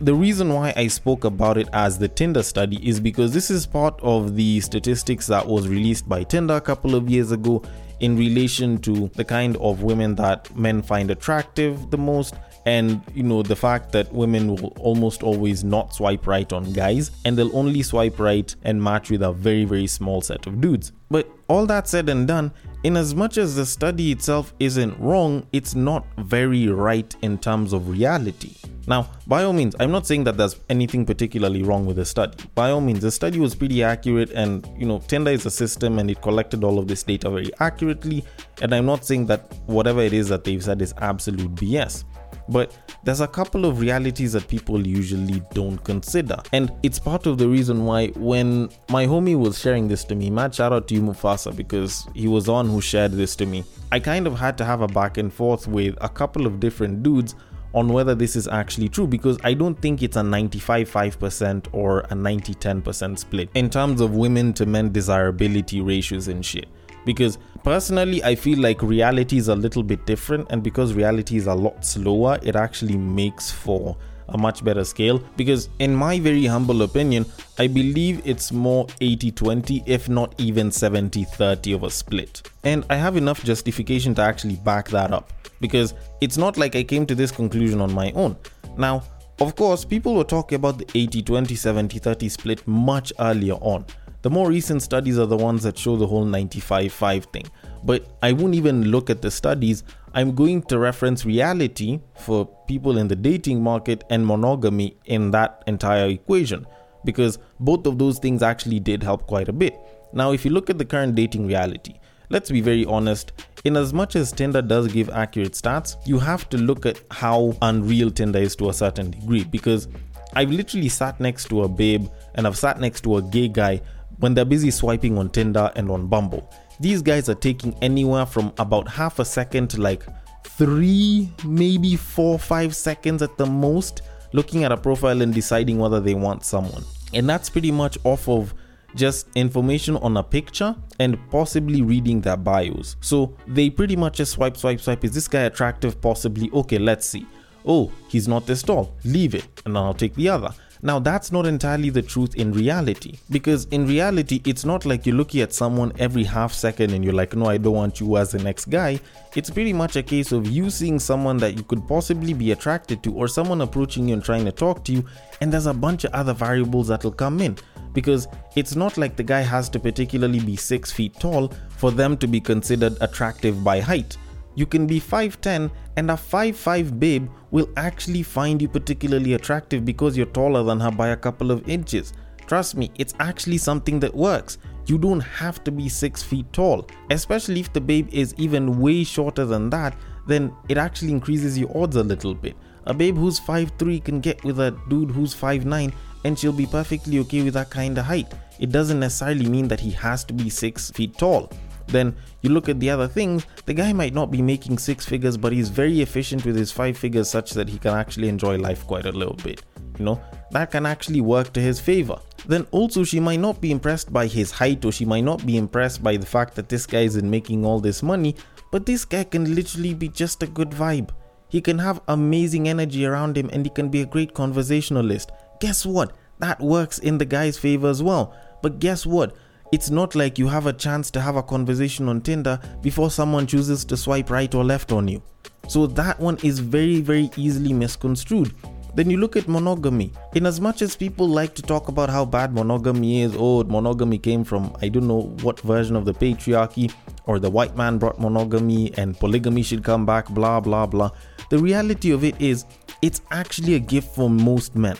the 0.00 0.14
reason 0.14 0.52
why 0.52 0.72
I 0.76 0.88
spoke 0.88 1.24
about 1.24 1.58
it 1.58 1.68
as 1.72 1.98
the 1.98 2.08
Tinder 2.08 2.42
study 2.42 2.76
is 2.88 2.98
because 2.98 3.32
this 3.32 3.50
is 3.50 3.66
part 3.66 3.98
of 4.02 4.36
the 4.36 4.60
statistics 4.60 5.26
that 5.28 5.46
was 5.46 5.68
released 5.68 6.08
by 6.08 6.24
Tinder 6.24 6.54
a 6.54 6.60
couple 6.60 6.94
of 6.94 7.08
years 7.08 7.30
ago 7.32 7.62
in 8.00 8.16
relation 8.16 8.78
to 8.78 9.08
the 9.14 9.24
kind 9.24 9.56
of 9.58 9.82
women 9.82 10.14
that 10.16 10.54
men 10.56 10.82
find 10.82 11.10
attractive 11.10 11.90
the 11.90 11.98
most 11.98 12.34
and 12.66 13.02
you 13.14 13.22
know 13.22 13.42
the 13.42 13.56
fact 13.56 13.92
that 13.92 14.12
women 14.12 14.54
will 14.54 14.72
almost 14.78 15.22
always 15.22 15.64
not 15.64 15.94
swipe 15.94 16.26
right 16.26 16.52
on 16.52 16.72
guys 16.72 17.10
and 17.24 17.36
they'll 17.36 17.56
only 17.56 17.82
swipe 17.82 18.18
right 18.18 18.54
and 18.62 18.82
match 18.82 19.10
with 19.10 19.22
a 19.22 19.32
very 19.32 19.64
very 19.64 19.86
small 19.86 20.20
set 20.20 20.46
of 20.46 20.60
dudes 20.60 20.92
but 21.10 21.28
all 21.48 21.66
that 21.66 21.88
said 21.88 22.08
and 22.08 22.28
done 22.28 22.52
in 22.84 22.96
as 22.96 23.14
much 23.14 23.36
as 23.36 23.56
the 23.56 23.66
study 23.66 24.12
itself 24.12 24.54
isn't 24.60 24.98
wrong 24.98 25.46
it's 25.52 25.74
not 25.74 26.06
very 26.18 26.68
right 26.68 27.16
in 27.22 27.36
terms 27.36 27.72
of 27.72 27.88
reality 27.88 28.54
now, 28.86 29.08
by 29.28 29.44
all 29.44 29.52
means, 29.52 29.76
I'm 29.78 29.92
not 29.92 30.06
saying 30.06 30.24
that 30.24 30.36
there's 30.36 30.56
anything 30.68 31.06
particularly 31.06 31.62
wrong 31.62 31.86
with 31.86 31.96
the 31.96 32.04
study. 32.04 32.36
By 32.54 32.70
all 32.70 32.80
means, 32.80 33.00
the 33.00 33.12
study 33.12 33.38
was 33.38 33.54
pretty 33.54 33.82
accurate, 33.82 34.30
and 34.32 34.68
you 34.76 34.86
know, 34.86 34.98
Tinder 34.98 35.30
is 35.30 35.46
a 35.46 35.50
system 35.50 35.98
and 35.98 36.10
it 36.10 36.20
collected 36.20 36.64
all 36.64 36.78
of 36.78 36.88
this 36.88 37.02
data 37.04 37.30
very 37.30 37.50
accurately. 37.60 38.24
And 38.60 38.74
I'm 38.74 38.86
not 38.86 39.04
saying 39.04 39.26
that 39.26 39.52
whatever 39.66 40.00
it 40.00 40.12
is 40.12 40.28
that 40.30 40.42
they've 40.44 40.62
said 40.62 40.82
is 40.82 40.92
absolute 40.98 41.54
BS. 41.54 42.04
But 42.52 42.76
there's 43.04 43.20
a 43.20 43.26
couple 43.26 43.64
of 43.64 43.80
realities 43.80 44.34
that 44.34 44.46
people 44.46 44.86
usually 44.86 45.42
don't 45.52 45.82
consider. 45.84 46.36
And 46.52 46.70
it's 46.82 46.98
part 46.98 47.26
of 47.26 47.38
the 47.38 47.48
reason 47.48 47.84
why 47.84 48.08
when 48.08 48.68
my 48.90 49.06
homie 49.06 49.38
was 49.38 49.58
sharing 49.58 49.88
this 49.88 50.04
to 50.04 50.14
me, 50.14 50.30
mad 50.30 50.54
shout 50.54 50.72
out 50.72 50.86
to 50.88 50.94
you 50.94 51.00
Mufasa 51.00 51.54
because 51.56 52.06
he 52.14 52.28
was 52.28 52.48
on 52.48 52.68
who 52.68 52.80
shared 52.80 53.12
this 53.12 53.34
to 53.36 53.46
me. 53.46 53.64
I 53.90 53.98
kind 53.98 54.26
of 54.26 54.38
had 54.38 54.56
to 54.58 54.64
have 54.64 54.82
a 54.82 54.86
back 54.88 55.18
and 55.18 55.32
forth 55.32 55.66
with 55.66 55.96
a 56.00 56.08
couple 56.08 56.46
of 56.46 56.60
different 56.60 57.02
dudes 57.02 57.34
on 57.74 57.88
whether 57.88 58.14
this 58.14 58.36
is 58.36 58.48
actually 58.48 58.88
true 58.88 59.06
because 59.06 59.38
I 59.44 59.54
don't 59.54 59.80
think 59.80 60.02
it's 60.02 60.16
a 60.16 60.22
95 60.22 60.90
5% 60.90 61.66
or 61.72 62.00
a 62.10 62.14
90 62.14 62.54
10% 62.54 63.18
split 63.18 63.48
in 63.54 63.70
terms 63.70 64.00
of 64.00 64.14
women 64.14 64.52
to 64.54 64.66
men 64.66 64.92
desirability 64.92 65.80
ratios 65.80 66.28
and 66.28 66.44
shit. 66.44 66.66
Because 67.04 67.38
personally, 67.62 68.22
I 68.24 68.34
feel 68.34 68.58
like 68.58 68.82
reality 68.82 69.38
is 69.38 69.48
a 69.48 69.54
little 69.54 69.82
bit 69.82 70.04
different, 70.06 70.48
and 70.50 70.62
because 70.62 70.94
reality 70.94 71.36
is 71.36 71.46
a 71.46 71.54
lot 71.54 71.84
slower, 71.84 72.38
it 72.42 72.56
actually 72.56 72.96
makes 72.96 73.50
for 73.50 73.96
a 74.28 74.38
much 74.38 74.64
better 74.64 74.84
scale. 74.84 75.22
Because, 75.36 75.68
in 75.78 75.94
my 75.94 76.18
very 76.18 76.46
humble 76.46 76.82
opinion, 76.82 77.26
I 77.58 77.66
believe 77.66 78.22
it's 78.24 78.52
more 78.52 78.86
80 79.00 79.32
20, 79.32 79.82
if 79.86 80.08
not 80.08 80.34
even 80.38 80.70
70 80.70 81.24
30 81.24 81.72
of 81.72 81.82
a 81.84 81.90
split. 81.90 82.48
And 82.64 82.84
I 82.90 82.96
have 82.96 83.16
enough 83.16 83.44
justification 83.44 84.14
to 84.16 84.22
actually 84.22 84.56
back 84.56 84.88
that 84.88 85.12
up 85.12 85.32
because 85.60 85.94
it's 86.20 86.36
not 86.36 86.56
like 86.56 86.76
I 86.76 86.82
came 86.82 87.06
to 87.06 87.14
this 87.14 87.30
conclusion 87.30 87.80
on 87.80 87.92
my 87.92 88.12
own. 88.12 88.36
Now, 88.76 89.04
of 89.40 89.56
course, 89.56 89.84
people 89.84 90.14
were 90.14 90.24
talking 90.24 90.56
about 90.56 90.78
the 90.78 90.86
80 90.94 91.22
20 91.22 91.54
70 91.54 91.98
30 91.98 92.28
split 92.28 92.66
much 92.68 93.12
earlier 93.18 93.54
on. 93.54 93.86
The 94.22 94.30
more 94.30 94.48
recent 94.48 94.82
studies 94.82 95.18
are 95.18 95.26
the 95.26 95.36
ones 95.36 95.64
that 95.64 95.76
show 95.76 95.96
the 95.96 96.06
whole 96.06 96.24
95 96.24 96.92
5 96.92 97.24
thing. 97.26 97.44
But 97.84 98.06
I 98.22 98.32
won't 98.32 98.54
even 98.54 98.84
look 98.84 99.10
at 99.10 99.20
the 99.20 99.30
studies. 99.30 99.82
I'm 100.14 100.34
going 100.34 100.62
to 100.64 100.78
reference 100.78 101.24
reality 101.24 102.00
for 102.14 102.46
people 102.68 102.98
in 102.98 103.08
the 103.08 103.16
dating 103.16 103.62
market 103.62 104.04
and 104.10 104.24
monogamy 104.24 104.96
in 105.06 105.32
that 105.32 105.64
entire 105.66 106.08
equation 106.08 106.66
because 107.04 107.38
both 107.58 107.86
of 107.86 107.98
those 107.98 108.20
things 108.20 108.42
actually 108.42 108.78
did 108.78 109.02
help 109.02 109.26
quite 109.26 109.48
a 109.48 109.52
bit. 109.52 109.76
Now, 110.12 110.32
if 110.32 110.44
you 110.44 110.52
look 110.52 110.70
at 110.70 110.78
the 110.78 110.84
current 110.84 111.16
dating 111.16 111.46
reality, 111.48 111.94
let's 112.30 112.50
be 112.50 112.60
very 112.60 112.84
honest, 112.84 113.32
in 113.64 113.76
as 113.76 113.92
much 113.92 114.14
as 114.14 114.30
Tinder 114.30 114.62
does 114.62 114.92
give 114.92 115.08
accurate 115.10 115.52
stats, 115.52 115.96
you 116.06 116.18
have 116.18 116.48
to 116.50 116.58
look 116.58 116.86
at 116.86 117.00
how 117.10 117.56
unreal 117.62 118.10
Tinder 118.10 118.38
is 118.38 118.54
to 118.56 118.68
a 118.68 118.72
certain 118.72 119.10
degree 119.10 119.44
because 119.44 119.88
I've 120.34 120.50
literally 120.50 120.88
sat 120.88 121.18
next 121.20 121.48
to 121.48 121.62
a 121.62 121.68
babe 121.68 122.08
and 122.34 122.46
I've 122.46 122.56
sat 122.56 122.80
next 122.80 123.02
to 123.02 123.16
a 123.16 123.22
gay 123.22 123.48
guy 123.48 123.80
when 124.18 124.34
they're 124.34 124.44
busy 124.44 124.70
swiping 124.70 125.18
on 125.18 125.30
Tinder 125.30 125.70
and 125.76 125.90
on 125.90 126.06
Bumble. 126.06 126.50
These 126.80 127.02
guys 127.02 127.28
are 127.28 127.34
taking 127.34 127.74
anywhere 127.82 128.26
from 128.26 128.52
about 128.58 128.88
half 128.88 129.18
a 129.18 129.24
second 129.24 129.68
to 129.70 129.80
like 129.80 130.04
three, 130.44 131.30
maybe 131.44 131.96
four, 131.96 132.38
five 132.38 132.74
seconds 132.74 133.22
at 133.22 133.36
the 133.38 133.46
most, 133.46 134.02
looking 134.32 134.64
at 134.64 134.72
a 134.72 134.76
profile 134.76 135.22
and 135.22 135.32
deciding 135.32 135.78
whether 135.78 136.00
they 136.00 136.14
want 136.14 136.44
someone. 136.44 136.84
And 137.14 137.28
that's 137.28 137.50
pretty 137.50 137.70
much 137.70 137.98
off 138.04 138.28
of 138.28 138.54
just 138.94 139.28
information 139.34 139.96
on 139.96 140.16
a 140.16 140.22
picture 140.22 140.74
and 140.98 141.18
possibly 141.30 141.82
reading 141.82 142.20
their 142.20 142.36
bios. 142.36 142.96
So 143.00 143.36
they 143.46 143.70
pretty 143.70 143.96
much 143.96 144.16
just 144.16 144.32
swipe, 144.32 144.56
swipe, 144.56 144.80
swipe. 144.80 145.04
Is 145.04 145.12
this 145.12 145.28
guy 145.28 145.42
attractive? 145.42 146.00
Possibly. 146.00 146.50
Okay, 146.52 146.78
let's 146.78 147.06
see. 147.06 147.26
Oh, 147.64 147.92
he's 148.08 148.28
not 148.28 148.46
this 148.46 148.62
tall. 148.62 148.96
Leave 149.04 149.34
it, 149.34 149.62
and 149.64 149.76
then 149.76 149.82
I'll 149.82 149.94
take 149.94 150.14
the 150.14 150.28
other. 150.28 150.50
Now, 150.84 150.98
that's 150.98 151.30
not 151.30 151.46
entirely 151.46 151.90
the 151.90 152.02
truth 152.02 152.34
in 152.34 152.52
reality, 152.52 153.20
because 153.30 153.66
in 153.66 153.86
reality, 153.86 154.42
it's 154.44 154.64
not 154.64 154.84
like 154.84 155.06
you're 155.06 155.14
looking 155.14 155.40
at 155.40 155.52
someone 155.52 155.92
every 155.96 156.24
half 156.24 156.52
second 156.52 156.92
and 156.92 157.04
you're 157.04 157.14
like, 157.14 157.36
no, 157.36 157.46
I 157.46 157.56
don't 157.56 157.72
want 157.72 158.00
you 158.00 158.16
as 158.16 158.32
the 158.32 158.40
next 158.40 158.64
guy. 158.64 158.98
It's 159.36 159.48
pretty 159.48 159.72
much 159.72 159.94
a 159.94 160.02
case 160.02 160.32
of 160.32 160.48
you 160.48 160.70
seeing 160.70 160.98
someone 160.98 161.36
that 161.36 161.56
you 161.56 161.62
could 161.62 161.86
possibly 161.86 162.34
be 162.34 162.50
attracted 162.50 163.00
to, 163.04 163.14
or 163.14 163.28
someone 163.28 163.60
approaching 163.60 164.08
you 164.08 164.14
and 164.14 164.24
trying 164.24 164.44
to 164.44 164.50
talk 164.50 164.84
to 164.86 164.92
you, 164.92 165.04
and 165.40 165.52
there's 165.52 165.66
a 165.66 165.74
bunch 165.74 166.02
of 166.02 166.12
other 166.14 166.34
variables 166.34 166.88
that'll 166.88 167.12
come 167.12 167.40
in 167.40 167.56
because 167.92 168.26
it's 168.56 168.74
not 168.74 168.98
like 168.98 169.14
the 169.14 169.22
guy 169.22 169.42
has 169.42 169.68
to 169.68 169.78
particularly 169.78 170.40
be 170.40 170.56
6 170.56 170.90
feet 170.90 171.14
tall 171.20 171.52
for 171.76 171.92
them 171.92 172.16
to 172.16 172.26
be 172.26 172.40
considered 172.40 172.96
attractive 173.00 173.62
by 173.62 173.78
height. 173.78 174.16
You 174.54 174.66
can 174.66 174.86
be 174.86 175.00
5'10 175.00 175.70
and 175.96 176.10
a 176.10 176.14
5'5 176.14 176.98
babe 176.98 177.28
will 177.50 177.68
actually 177.76 178.22
find 178.22 178.60
you 178.60 178.68
particularly 178.68 179.34
attractive 179.34 179.84
because 179.84 180.16
you're 180.16 180.26
taller 180.26 180.62
than 180.62 180.80
her 180.80 180.90
by 180.90 181.08
a 181.08 181.16
couple 181.16 181.50
of 181.50 181.68
inches. 181.68 182.12
Trust 182.46 182.76
me, 182.76 182.90
it's 182.96 183.14
actually 183.20 183.58
something 183.58 183.98
that 184.00 184.14
works. 184.14 184.58
You 184.86 184.98
don't 184.98 185.20
have 185.20 185.62
to 185.64 185.70
be 185.70 185.88
6 185.88 186.22
feet 186.22 186.52
tall, 186.52 186.86
especially 187.10 187.60
if 187.60 187.72
the 187.72 187.80
babe 187.80 188.08
is 188.12 188.34
even 188.36 188.80
way 188.80 189.04
shorter 189.04 189.44
than 189.44 189.70
that, 189.70 189.96
then 190.26 190.54
it 190.68 190.76
actually 190.76 191.12
increases 191.12 191.58
your 191.58 191.74
odds 191.76 191.96
a 191.96 192.02
little 192.02 192.34
bit. 192.34 192.56
A 192.86 192.94
babe 192.94 193.16
who's 193.16 193.38
5'3 193.40 194.04
can 194.04 194.20
get 194.20 194.42
with 194.44 194.58
a 194.58 194.76
dude 194.88 195.10
who's 195.10 195.34
5'9 195.34 195.92
and 196.24 196.38
she'll 196.38 196.52
be 196.52 196.66
perfectly 196.66 197.18
okay 197.20 197.42
with 197.42 197.54
that 197.54 197.70
kind 197.70 197.96
of 197.96 198.04
height. 198.04 198.32
It 198.58 198.70
doesn't 198.70 199.00
necessarily 199.00 199.48
mean 199.48 199.68
that 199.68 199.80
he 199.80 199.90
has 199.90 200.24
to 200.24 200.32
be 200.32 200.50
six 200.50 200.90
feet 200.90 201.16
tall. 201.16 201.50
Then 201.86 202.14
you 202.40 202.50
look 202.50 202.68
at 202.68 202.80
the 202.80 202.90
other 202.90 203.08
things, 203.08 203.46
the 203.66 203.74
guy 203.74 203.92
might 203.92 204.14
not 204.14 204.30
be 204.30 204.42
making 204.42 204.78
six 204.78 205.04
figures, 205.04 205.36
but 205.36 205.52
he's 205.52 205.68
very 205.68 206.00
efficient 206.00 206.44
with 206.44 206.56
his 206.56 206.72
five 206.72 206.96
figures 206.96 207.28
such 207.28 207.52
that 207.52 207.68
he 207.68 207.78
can 207.78 207.94
actually 207.94 208.28
enjoy 208.28 208.56
life 208.56 208.86
quite 208.86 209.06
a 209.06 209.12
little 209.12 209.36
bit. 209.36 209.62
You 209.98 210.04
know, 210.04 210.20
that 210.50 210.70
can 210.70 210.86
actually 210.86 211.20
work 211.20 211.52
to 211.52 211.60
his 211.60 211.80
favor. 211.80 212.18
Then 212.46 212.66
also, 212.70 213.04
she 213.04 213.20
might 213.20 213.40
not 213.40 213.60
be 213.60 213.70
impressed 213.70 214.12
by 214.12 214.26
his 214.26 214.50
height, 214.50 214.84
or 214.84 214.92
she 214.92 215.04
might 215.04 215.24
not 215.24 215.44
be 215.46 215.56
impressed 215.56 216.02
by 216.02 216.16
the 216.16 216.26
fact 216.26 216.54
that 216.56 216.68
this 216.68 216.86
guy 216.86 217.00
isn't 217.00 217.28
making 217.28 217.64
all 217.64 217.80
this 217.80 218.02
money, 218.02 218.36
but 218.70 218.86
this 218.86 219.04
guy 219.04 219.24
can 219.24 219.54
literally 219.54 219.94
be 219.94 220.08
just 220.08 220.42
a 220.42 220.46
good 220.46 220.70
vibe. 220.70 221.10
He 221.48 221.60
can 221.60 221.78
have 221.78 222.00
amazing 222.08 222.68
energy 222.68 223.04
around 223.04 223.36
him 223.36 223.50
and 223.52 223.66
he 223.66 223.70
can 223.70 223.90
be 223.90 224.00
a 224.00 224.06
great 224.06 224.32
conversationalist 224.32 225.30
guess 225.62 225.86
what? 225.86 226.12
That 226.40 226.60
works 226.60 226.98
in 226.98 227.18
the 227.18 227.24
guy's 227.24 227.56
favor 227.56 227.88
as 227.88 228.02
well. 228.02 228.34
But 228.62 228.80
guess 228.80 229.06
what? 229.06 229.32
It's 229.72 229.88
not 229.88 230.14
like 230.14 230.38
you 230.38 230.48
have 230.48 230.66
a 230.66 230.72
chance 230.74 231.10
to 231.12 231.20
have 231.22 231.36
a 231.36 231.42
conversation 231.42 232.06
on 232.06 232.20
Tinder 232.20 232.60
before 232.82 233.10
someone 233.10 233.46
chooses 233.46 233.86
to 233.86 233.96
swipe 233.96 234.28
right 234.28 234.54
or 234.54 234.62
left 234.62 234.92
on 234.92 235.08
you. 235.08 235.22
So 235.66 235.86
that 235.86 236.20
one 236.20 236.36
is 236.42 236.58
very, 236.58 237.00
very 237.00 237.30
easily 237.38 237.72
misconstrued. 237.72 238.54
Then 238.94 239.08
you 239.08 239.16
look 239.16 239.34
at 239.34 239.48
monogamy. 239.48 240.12
In 240.34 240.44
as 240.44 240.60
much 240.60 240.82
as 240.82 240.94
people 240.94 241.26
like 241.26 241.54
to 241.54 241.62
talk 241.62 241.88
about 241.88 242.10
how 242.10 242.26
bad 242.26 242.52
monogamy 242.52 243.22
is, 243.22 243.34
oh, 243.38 243.64
monogamy 243.64 244.18
came 244.18 244.44
from 244.44 244.76
I 244.82 244.90
don't 244.90 245.08
know 245.08 245.22
what 245.40 245.58
version 245.60 245.96
of 245.96 246.04
the 246.04 246.12
patriarchy, 246.12 246.92
or 247.24 247.38
the 247.38 247.48
white 247.48 247.74
man 247.74 247.96
brought 247.96 248.20
monogamy 248.20 248.92
and 248.98 249.18
polygamy 249.18 249.62
should 249.62 249.82
come 249.82 250.04
back, 250.04 250.28
blah, 250.28 250.60
blah, 250.60 250.84
blah. 250.84 251.12
The 251.48 251.58
reality 251.58 252.10
of 252.10 252.24
it 252.24 252.38
is, 252.38 252.66
it's 253.00 253.22
actually 253.30 253.76
a 253.76 253.80
gift 253.80 254.14
for 254.14 254.28
most 254.28 254.76
men 254.76 254.98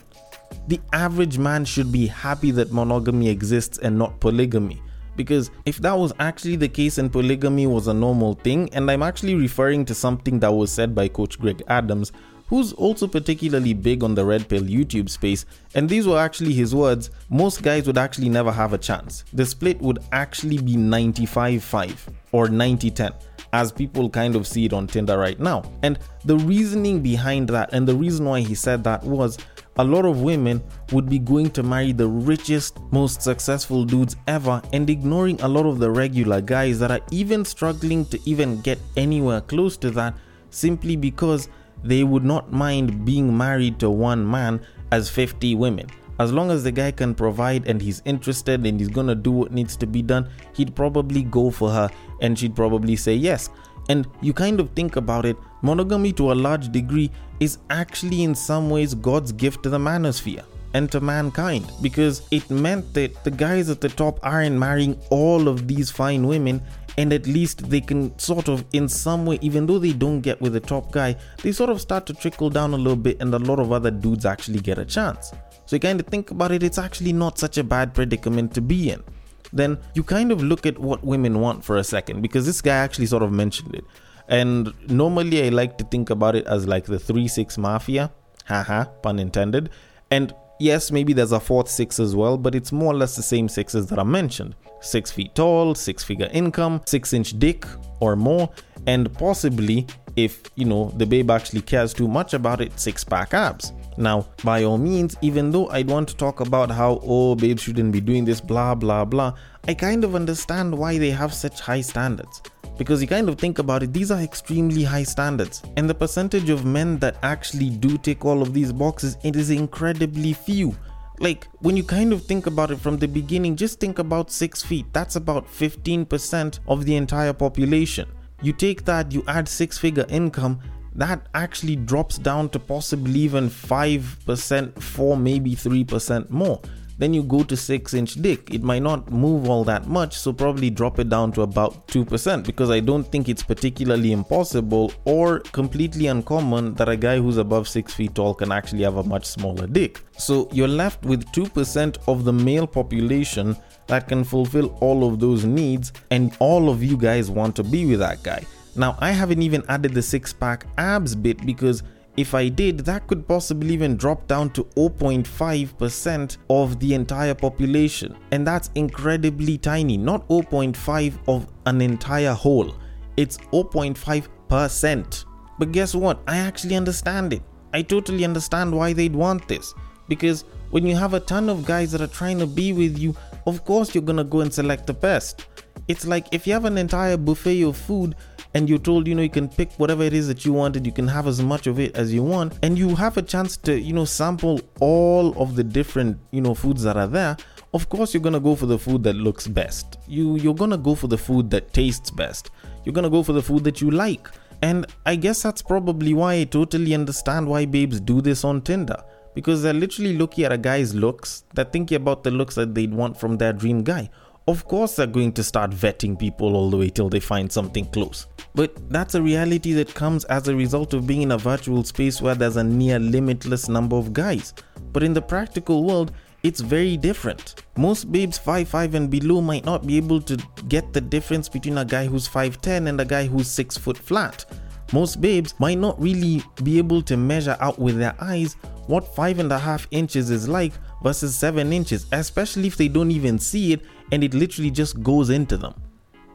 the 0.68 0.80
average 0.92 1.38
man 1.38 1.64
should 1.64 1.92
be 1.92 2.06
happy 2.06 2.50
that 2.52 2.72
monogamy 2.72 3.28
exists 3.28 3.78
and 3.78 3.98
not 3.98 4.20
polygamy. 4.20 4.80
Because 5.14 5.50
if 5.66 5.78
that 5.78 5.92
was 5.92 6.12
actually 6.18 6.56
the 6.56 6.68
case 6.68 6.98
and 6.98 7.12
polygamy 7.12 7.66
was 7.66 7.86
a 7.86 7.94
normal 7.94 8.34
thing, 8.34 8.70
and 8.72 8.90
I'm 8.90 9.02
actually 9.02 9.34
referring 9.34 9.84
to 9.86 9.94
something 9.94 10.40
that 10.40 10.52
was 10.52 10.72
said 10.72 10.94
by 10.94 11.08
Coach 11.08 11.38
Greg 11.38 11.62
Adams, 11.68 12.12
who's 12.46 12.72
also 12.74 13.06
particularly 13.06 13.72
big 13.72 14.04
on 14.04 14.14
the 14.14 14.24
Red 14.24 14.48
Pill 14.48 14.62
YouTube 14.62 15.08
space, 15.08 15.46
and 15.74 15.88
these 15.88 16.06
were 16.06 16.18
actually 16.18 16.52
his 16.52 16.74
words, 16.74 17.10
most 17.30 17.62
guys 17.62 17.86
would 17.86 17.98
actually 17.98 18.28
never 18.28 18.52
have 18.52 18.72
a 18.72 18.78
chance. 18.78 19.24
The 19.32 19.46
split 19.46 19.80
would 19.80 20.00
actually 20.12 20.58
be 20.58 20.76
95 20.76 21.62
5 21.62 22.10
or 22.32 22.48
90 22.48 22.90
10 22.90 23.12
as 23.54 23.70
people 23.70 24.08
kind 24.08 24.34
of 24.34 24.46
see 24.46 24.64
it 24.64 24.72
on 24.72 24.86
Tinder 24.86 25.18
right 25.18 25.38
now. 25.38 25.62
And 25.82 25.98
the 26.24 26.36
reasoning 26.36 27.00
behind 27.00 27.48
that, 27.50 27.72
and 27.72 27.86
the 27.86 27.94
reason 27.94 28.24
why 28.24 28.40
he 28.40 28.54
said 28.54 28.82
that 28.84 29.02
was 29.02 29.38
a 29.76 29.84
lot 29.84 30.04
of 30.04 30.20
women 30.20 30.62
would 30.92 31.08
be 31.08 31.18
going 31.18 31.50
to 31.50 31.62
marry 31.62 31.92
the 31.92 32.06
richest, 32.06 32.78
most 32.90 33.22
successful 33.22 33.84
dudes 33.84 34.16
ever 34.26 34.60
and 34.72 34.90
ignoring 34.90 35.40
a 35.40 35.48
lot 35.48 35.64
of 35.64 35.78
the 35.78 35.90
regular 35.90 36.40
guys 36.40 36.78
that 36.78 36.90
are 36.90 37.00
even 37.10 37.44
struggling 37.44 38.04
to 38.06 38.20
even 38.26 38.60
get 38.60 38.78
anywhere 38.96 39.40
close 39.40 39.76
to 39.78 39.90
that 39.90 40.14
simply 40.50 40.96
because 40.96 41.48
they 41.84 42.04
would 42.04 42.24
not 42.24 42.52
mind 42.52 43.04
being 43.04 43.36
married 43.36 43.78
to 43.80 43.90
one 43.90 44.28
man 44.28 44.60
as 44.90 45.08
50 45.08 45.54
women. 45.54 45.86
As 46.18 46.32
long 46.32 46.50
as 46.50 46.62
the 46.62 46.70
guy 46.70 46.90
can 46.90 47.14
provide 47.14 47.66
and 47.66 47.80
he's 47.80 48.02
interested 48.04 48.64
and 48.66 48.78
he's 48.78 48.90
gonna 48.90 49.14
do 49.14 49.30
what 49.30 49.52
needs 49.52 49.76
to 49.78 49.86
be 49.86 50.02
done, 50.02 50.28
he'd 50.52 50.76
probably 50.76 51.22
go 51.22 51.50
for 51.50 51.70
her 51.70 51.90
and 52.20 52.38
she'd 52.38 52.54
probably 52.54 52.94
say 52.94 53.14
yes. 53.14 53.48
And 53.92 54.06
you 54.22 54.32
kind 54.32 54.58
of 54.58 54.70
think 54.70 54.96
about 54.96 55.26
it, 55.26 55.36
monogamy 55.60 56.12
to 56.14 56.32
a 56.32 56.40
large 56.46 56.72
degree 56.72 57.10
is 57.40 57.58
actually 57.68 58.22
in 58.22 58.34
some 58.34 58.70
ways 58.70 58.94
God's 58.94 59.32
gift 59.32 59.62
to 59.64 59.68
the 59.68 59.76
manosphere 59.76 60.44
and 60.72 60.90
to 60.92 61.00
mankind 61.02 61.70
because 61.82 62.22
it 62.30 62.48
meant 62.48 62.94
that 62.94 63.22
the 63.24 63.30
guys 63.30 63.68
at 63.68 63.82
the 63.82 63.90
top 63.90 64.18
aren't 64.22 64.56
marrying 64.56 64.98
all 65.10 65.46
of 65.46 65.68
these 65.68 65.90
fine 65.90 66.26
women 66.26 66.62
and 66.96 67.12
at 67.12 67.26
least 67.26 67.68
they 67.68 67.82
can 67.82 68.18
sort 68.18 68.48
of 68.48 68.64
in 68.72 68.88
some 68.88 69.26
way 69.26 69.38
even 69.42 69.66
though 69.66 69.78
they 69.78 69.92
don't 69.92 70.22
get 70.22 70.40
with 70.40 70.54
the 70.54 70.60
top 70.60 70.90
guy 70.90 71.14
they 71.42 71.52
sort 71.52 71.68
of 71.68 71.78
start 71.78 72.06
to 72.06 72.14
trickle 72.14 72.48
down 72.48 72.72
a 72.72 72.76
little 72.76 72.96
bit 72.96 73.20
and 73.20 73.34
a 73.34 73.38
lot 73.50 73.58
of 73.58 73.72
other 73.72 73.90
dudes 73.90 74.24
actually 74.24 74.60
get 74.60 74.78
a 74.78 74.86
chance. 74.86 75.32
So 75.66 75.76
you 75.76 75.80
kind 75.80 76.00
of 76.00 76.06
think 76.06 76.30
about 76.30 76.52
it 76.52 76.62
it's 76.62 76.78
actually 76.78 77.12
not 77.12 77.38
such 77.38 77.58
a 77.58 77.64
bad 77.64 77.92
predicament 77.92 78.54
to 78.54 78.62
be 78.62 78.88
in 78.88 79.04
then 79.52 79.78
you 79.94 80.02
kind 80.02 80.32
of 80.32 80.42
look 80.42 80.66
at 80.66 80.78
what 80.78 81.04
women 81.04 81.40
want 81.40 81.64
for 81.64 81.76
a 81.76 81.84
second 81.84 82.22
because 82.22 82.46
this 82.46 82.60
guy 82.60 82.76
actually 82.76 83.06
sort 83.06 83.22
of 83.22 83.32
mentioned 83.32 83.74
it 83.74 83.84
and 84.28 84.72
normally 84.88 85.44
i 85.44 85.48
like 85.48 85.76
to 85.78 85.84
think 85.84 86.10
about 86.10 86.34
it 86.34 86.46
as 86.46 86.66
like 86.66 86.84
the 86.84 86.96
3-6 86.96 87.58
mafia 87.58 88.10
haha 88.46 88.84
pun 89.02 89.18
intended 89.18 89.70
and 90.10 90.34
Yes, 90.62 90.92
maybe 90.92 91.12
there's 91.12 91.32
a 91.32 91.40
fourth 91.40 91.68
six 91.68 91.98
as 91.98 92.14
well, 92.14 92.38
but 92.38 92.54
it's 92.54 92.70
more 92.70 92.92
or 92.92 92.96
less 92.96 93.16
the 93.16 93.22
same 93.22 93.48
sixes 93.48 93.88
that 93.88 93.98
I 93.98 94.04
mentioned. 94.04 94.54
Six 94.80 95.10
feet 95.10 95.34
tall, 95.34 95.74
six 95.74 96.04
figure 96.04 96.28
income, 96.32 96.82
six 96.86 97.12
inch 97.12 97.36
dick 97.40 97.66
or 97.98 98.14
more, 98.14 98.48
and 98.86 99.12
possibly, 99.14 99.88
if 100.14 100.40
you 100.54 100.64
know 100.64 100.92
the 100.98 101.04
babe 101.04 101.32
actually 101.32 101.62
cares 101.62 101.92
too 101.92 102.06
much 102.06 102.32
about 102.32 102.60
it, 102.60 102.78
six 102.78 103.02
pack 103.02 103.34
abs. 103.34 103.72
Now, 103.96 104.26
by 104.42 104.64
all 104.64 104.78
means, 104.78 105.16
even 105.22 105.50
though 105.50 105.68
I'd 105.68 105.88
want 105.88 106.08
to 106.08 106.16
talk 106.16 106.40
about 106.40 106.70
how, 106.70 107.00
oh, 107.02 107.34
babe 107.34 107.58
shouldn't 107.58 107.92
be 107.92 108.00
doing 108.00 108.24
this, 108.24 108.40
blah, 108.40 108.74
blah, 108.74 109.04
blah, 109.04 109.34
I 109.68 109.74
kind 109.74 110.04
of 110.04 110.14
understand 110.14 110.76
why 110.76 110.98
they 110.98 111.10
have 111.10 111.34
such 111.34 111.60
high 111.60 111.82
standards 111.82 112.42
because 112.78 113.02
you 113.02 113.08
kind 113.08 113.28
of 113.28 113.38
think 113.38 113.58
about 113.58 113.82
it, 113.82 113.92
these 113.92 114.10
are 114.10 114.20
extremely 114.20 114.82
high 114.82 115.02
standards. 115.02 115.62
And 115.76 115.88
the 115.88 115.94
percentage 115.94 116.50
of 116.50 116.64
men 116.64 116.98
that 116.98 117.16
actually 117.22 117.70
do 117.70 117.98
tick 117.98 118.24
all 118.24 118.42
of 118.42 118.54
these 118.54 118.72
boxes, 118.72 119.16
it 119.22 119.36
is 119.36 119.50
incredibly 119.50 120.32
few. 120.32 120.74
Like, 121.18 121.46
when 121.60 121.76
you 121.76 121.84
kind 121.84 122.12
of 122.12 122.24
think 122.24 122.46
about 122.46 122.70
it 122.70 122.80
from 122.80 122.96
the 122.98 123.06
beginning, 123.06 123.54
just 123.54 123.78
think 123.78 123.98
about 123.98 124.30
six 124.30 124.62
feet. 124.62 124.86
That's 124.92 125.16
about 125.16 125.46
15% 125.46 126.58
of 126.66 126.84
the 126.84 126.96
entire 126.96 127.32
population. 127.32 128.08
You 128.42 128.52
take 128.52 128.84
that, 128.86 129.12
you 129.12 129.22
add 129.28 129.46
six 129.46 129.78
figure 129.78 130.06
income, 130.08 130.58
that 130.94 131.26
actually 131.34 131.76
drops 131.76 132.18
down 132.18 132.48
to 132.50 132.58
possibly 132.58 133.20
even 133.20 133.48
5%, 133.48 134.82
4, 134.82 135.16
maybe 135.16 135.54
3% 135.56 136.30
more. 136.30 136.60
Then 136.98 137.14
you 137.14 137.22
go 137.22 137.42
to 137.42 137.56
6 137.56 137.94
inch 137.94 138.14
dick. 138.16 138.54
It 138.54 138.62
might 138.62 138.82
not 138.82 139.10
move 139.10 139.48
all 139.48 139.64
that 139.64 139.88
much, 139.88 140.16
so 140.16 140.32
probably 140.32 140.70
drop 140.70 140.98
it 140.98 141.08
down 141.08 141.32
to 141.32 141.42
about 141.42 141.88
2% 141.88 142.46
because 142.46 142.70
I 142.70 142.80
don't 142.80 143.04
think 143.10 143.28
it's 143.28 143.42
particularly 143.42 144.12
impossible 144.12 144.92
or 145.04 145.40
completely 145.40 146.06
uncommon 146.06 146.74
that 146.74 146.88
a 146.88 146.96
guy 146.96 147.16
who's 147.18 147.38
above 147.38 147.66
6 147.66 147.92
feet 147.92 148.14
tall 148.14 148.34
can 148.34 148.52
actually 148.52 148.82
have 148.84 148.98
a 148.98 149.02
much 149.02 149.24
smaller 149.24 149.66
dick. 149.66 150.00
So 150.16 150.48
you're 150.52 150.68
left 150.68 151.04
with 151.04 151.24
2% 151.32 151.96
of 152.06 152.24
the 152.24 152.32
male 152.32 152.66
population 152.66 153.56
that 153.88 154.06
can 154.06 154.22
fulfill 154.22 154.76
all 154.80 155.08
of 155.08 155.18
those 155.18 155.44
needs, 155.44 155.92
and 156.10 156.36
all 156.38 156.70
of 156.70 156.82
you 156.84 156.96
guys 156.96 157.30
want 157.30 157.56
to 157.56 157.64
be 157.64 157.84
with 157.84 157.98
that 157.98 158.22
guy. 158.22 158.44
Now, 158.74 158.96
I 159.00 159.12
haven't 159.12 159.42
even 159.42 159.62
added 159.68 159.92
the 159.92 160.02
six 160.02 160.32
pack 160.32 160.66
abs 160.78 161.14
bit 161.14 161.44
because 161.44 161.82
if 162.16 162.34
I 162.34 162.48
did, 162.48 162.80
that 162.80 163.06
could 163.06 163.26
possibly 163.26 163.72
even 163.72 163.96
drop 163.96 164.26
down 164.26 164.50
to 164.50 164.64
0.5% 164.64 166.36
of 166.50 166.78
the 166.78 166.94
entire 166.94 167.34
population. 167.34 168.16
And 168.30 168.46
that's 168.46 168.70
incredibly 168.74 169.56
tiny, 169.56 169.96
not 169.96 170.28
0.5 170.28 171.18
of 171.26 171.46
an 171.66 171.80
entire 171.80 172.34
whole. 172.34 172.74
It's 173.16 173.38
0.5%. 173.38 175.24
But 175.58 175.72
guess 175.72 175.94
what? 175.94 176.20
I 176.26 176.36
actually 176.38 176.76
understand 176.76 177.32
it. 177.32 177.42
I 177.72 177.82
totally 177.82 178.24
understand 178.24 178.76
why 178.76 178.92
they'd 178.92 179.14
want 179.14 179.48
this. 179.48 179.72
Because 180.08 180.44
when 180.70 180.86
you 180.86 180.96
have 180.96 181.14
a 181.14 181.20
ton 181.20 181.48
of 181.48 181.64
guys 181.64 181.92
that 181.92 182.02
are 182.02 182.06
trying 182.06 182.38
to 182.38 182.46
be 182.46 182.72
with 182.72 182.98
you, 182.98 183.14
of 183.46 183.64
course 183.64 183.94
you're 183.94 184.04
gonna 184.04 184.24
go 184.24 184.40
and 184.40 184.52
select 184.52 184.86
the 184.86 184.92
best. 184.92 185.46
It's 185.88 186.06
like 186.06 186.26
if 186.32 186.46
you 186.46 186.52
have 186.52 186.64
an 186.64 186.78
entire 186.78 187.16
buffet 187.16 187.62
of 187.62 187.76
food 187.76 188.14
and 188.54 188.68
you're 188.68 188.78
told 188.78 189.06
you 189.06 189.14
know 189.14 189.22
you 189.22 189.30
can 189.30 189.48
pick 189.48 189.72
whatever 189.72 190.02
it 190.02 190.12
is 190.12 190.28
that 190.28 190.44
you 190.44 190.52
wanted 190.52 190.86
you 190.86 190.92
can 190.92 191.08
have 191.08 191.26
as 191.26 191.40
much 191.40 191.66
of 191.66 191.80
it 191.80 191.96
as 191.96 192.12
you 192.12 192.22
want 192.22 192.58
and 192.62 192.78
you 192.78 192.94
have 192.94 193.16
a 193.16 193.22
chance 193.22 193.56
to 193.56 193.78
you 193.78 193.92
know 193.92 194.04
sample 194.04 194.60
all 194.80 195.34
of 195.40 195.56
the 195.56 195.64
different 195.64 196.18
you 196.32 196.40
know 196.40 196.54
foods 196.54 196.82
that 196.82 196.96
are 196.96 197.06
there 197.06 197.36
of 197.74 197.88
course 197.88 198.12
you're 198.12 198.22
gonna 198.22 198.40
go 198.40 198.54
for 198.54 198.66
the 198.66 198.78
food 198.78 199.02
that 199.02 199.14
looks 199.16 199.46
best. 199.48 199.98
You 200.06 200.36
you're 200.36 200.54
gonna 200.54 200.76
go 200.76 200.94
for 200.94 201.06
the 201.06 201.16
food 201.16 201.50
that 201.50 201.72
tastes 201.72 202.10
best. 202.10 202.50
You're 202.84 202.92
gonna 202.92 203.10
go 203.10 203.22
for 203.22 203.32
the 203.32 203.42
food 203.42 203.64
that 203.64 203.80
you 203.80 203.90
like. 203.90 204.28
And 204.60 204.86
i 205.06 205.16
guess 205.16 205.42
that's 205.42 205.62
probably 205.62 206.14
why 206.14 206.34
i 206.34 206.44
totally 206.44 206.94
understand 206.94 207.48
why 207.48 207.64
babes 207.66 207.98
do 207.98 208.20
this 208.20 208.44
on 208.44 208.62
tinder 208.62 209.02
because 209.34 209.62
they're 209.62 209.72
literally 209.72 210.16
looking 210.16 210.44
at 210.44 210.52
a 210.52 210.58
guy's 210.58 210.94
looks. 210.94 211.44
They're 211.54 211.64
thinking 211.64 211.96
about 211.96 212.22
the 212.22 212.30
looks 212.30 212.54
that 212.56 212.74
they'd 212.74 212.92
want 212.92 213.18
from 213.18 213.38
their 213.38 213.52
dream 213.52 213.82
guy 213.82 214.10
of 214.48 214.66
course 214.66 214.96
they're 214.96 215.06
going 215.06 215.32
to 215.32 215.44
start 215.44 215.70
vetting 215.70 216.18
people 216.18 216.56
all 216.56 216.70
the 216.70 216.76
way 216.76 216.88
till 216.88 217.08
they 217.08 217.20
find 217.20 217.50
something 217.50 217.86
close. 217.86 218.26
But 218.54 218.90
that's 218.90 219.14
a 219.14 219.22
reality 219.22 219.72
that 219.74 219.94
comes 219.94 220.24
as 220.24 220.48
a 220.48 220.56
result 220.56 220.94
of 220.94 221.06
being 221.06 221.22
in 221.22 221.32
a 221.32 221.38
virtual 221.38 221.84
space 221.84 222.20
where 222.20 222.34
there's 222.34 222.56
a 222.56 222.64
near 222.64 222.98
limitless 222.98 223.68
number 223.68 223.96
of 223.96 224.12
guys. 224.12 224.52
But 224.92 225.02
in 225.02 225.14
the 225.14 225.22
practical 225.22 225.84
world, 225.84 226.12
it's 226.42 226.60
very 226.60 226.96
different. 226.96 227.62
Most 227.76 228.10
babes 228.10 228.38
5'5 228.38 228.94
and 228.94 229.10
below 229.10 229.40
might 229.40 229.64
not 229.64 229.86
be 229.86 229.96
able 229.96 230.20
to 230.22 230.36
get 230.68 230.92
the 230.92 231.00
difference 231.00 231.48
between 231.48 231.78
a 231.78 231.84
guy 231.84 232.06
who's 232.06 232.28
5'10 232.28 232.88
and 232.88 233.00
a 233.00 233.04
guy 233.04 233.26
who's 233.26 233.48
6 233.48 233.76
foot 233.76 233.96
flat. 233.96 234.44
Most 234.92 235.20
babes 235.20 235.54
might 235.58 235.78
not 235.78 236.00
really 236.00 236.42
be 236.62 236.76
able 236.78 237.00
to 237.02 237.16
measure 237.16 237.56
out 237.60 237.78
with 237.78 237.96
their 237.96 238.14
eyes 238.20 238.56
what 238.88 239.14
5.5 239.14 239.86
inches 239.92 240.30
is 240.30 240.48
like 240.48 240.72
versus 241.02 241.34
7 241.36 241.72
inches, 241.72 242.06
especially 242.12 242.66
if 242.66 242.76
they 242.76 242.88
don't 242.88 243.10
even 243.10 243.38
see 243.38 243.72
it 243.72 243.82
and 244.12 244.22
it 244.22 244.34
literally 244.34 244.70
just 244.70 245.02
goes 245.02 245.30
into 245.30 245.56
them. 245.56 245.74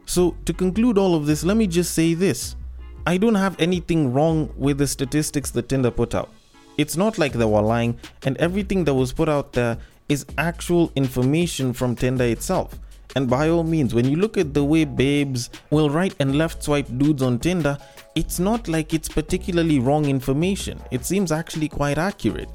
So, 0.06 0.36
to 0.46 0.54
conclude 0.54 0.98
all 0.98 1.16
of 1.16 1.26
this, 1.26 1.44
let 1.44 1.56
me 1.56 1.68
just 1.68 1.94
say 1.94 2.14
this 2.14 2.56
I 3.06 3.18
don't 3.18 3.36
have 3.36 3.56
anything 3.60 4.12
wrong 4.12 4.54
with 4.58 4.80
the 4.80 4.88
statistics 4.88 5.52
that 5.52 5.70
Tinder 5.70 5.92
put 5.92 6.14
out. 6.14 6.30
It's 6.78 6.98
not 6.98 7.18
like 7.18 7.34
they 7.34 7.46
were 7.46 7.62
lying, 7.62 7.98
and 8.24 8.36
everything 8.38 8.84
that 8.84 8.94
was 8.94 9.14
put 9.14 9.30
out 9.30 9.54
there 9.54 9.78
is 10.10 10.26
actual 10.38 10.92
information 10.96 11.74
from 11.74 11.96
Tinder 11.96 12.26
itself. 12.26 12.78
And 13.16 13.30
by 13.30 13.50
all 13.50 13.64
means, 13.64 13.96
when 13.96 14.06
you 14.06 14.18
look 14.18 14.38
at 14.38 14.54
the 14.54 14.64
way 14.64 14.86
babes 14.86 15.50
will 15.70 15.90
right 15.90 16.14
and 16.20 16.38
left 16.38 16.64
swipe 16.64 16.88
dudes 16.98 17.24
on 17.24 17.40
Tinder, 17.40 17.78
it's 18.16 18.40
not 18.40 18.68
like 18.68 18.94
it's 18.94 19.10
particularly 19.10 19.80
wrong 19.80 20.06
information. 20.06 20.80
It 20.92 21.06
seems 21.06 21.32
actually 21.32 21.70
quite 21.70 21.98
accurate. 21.98 22.50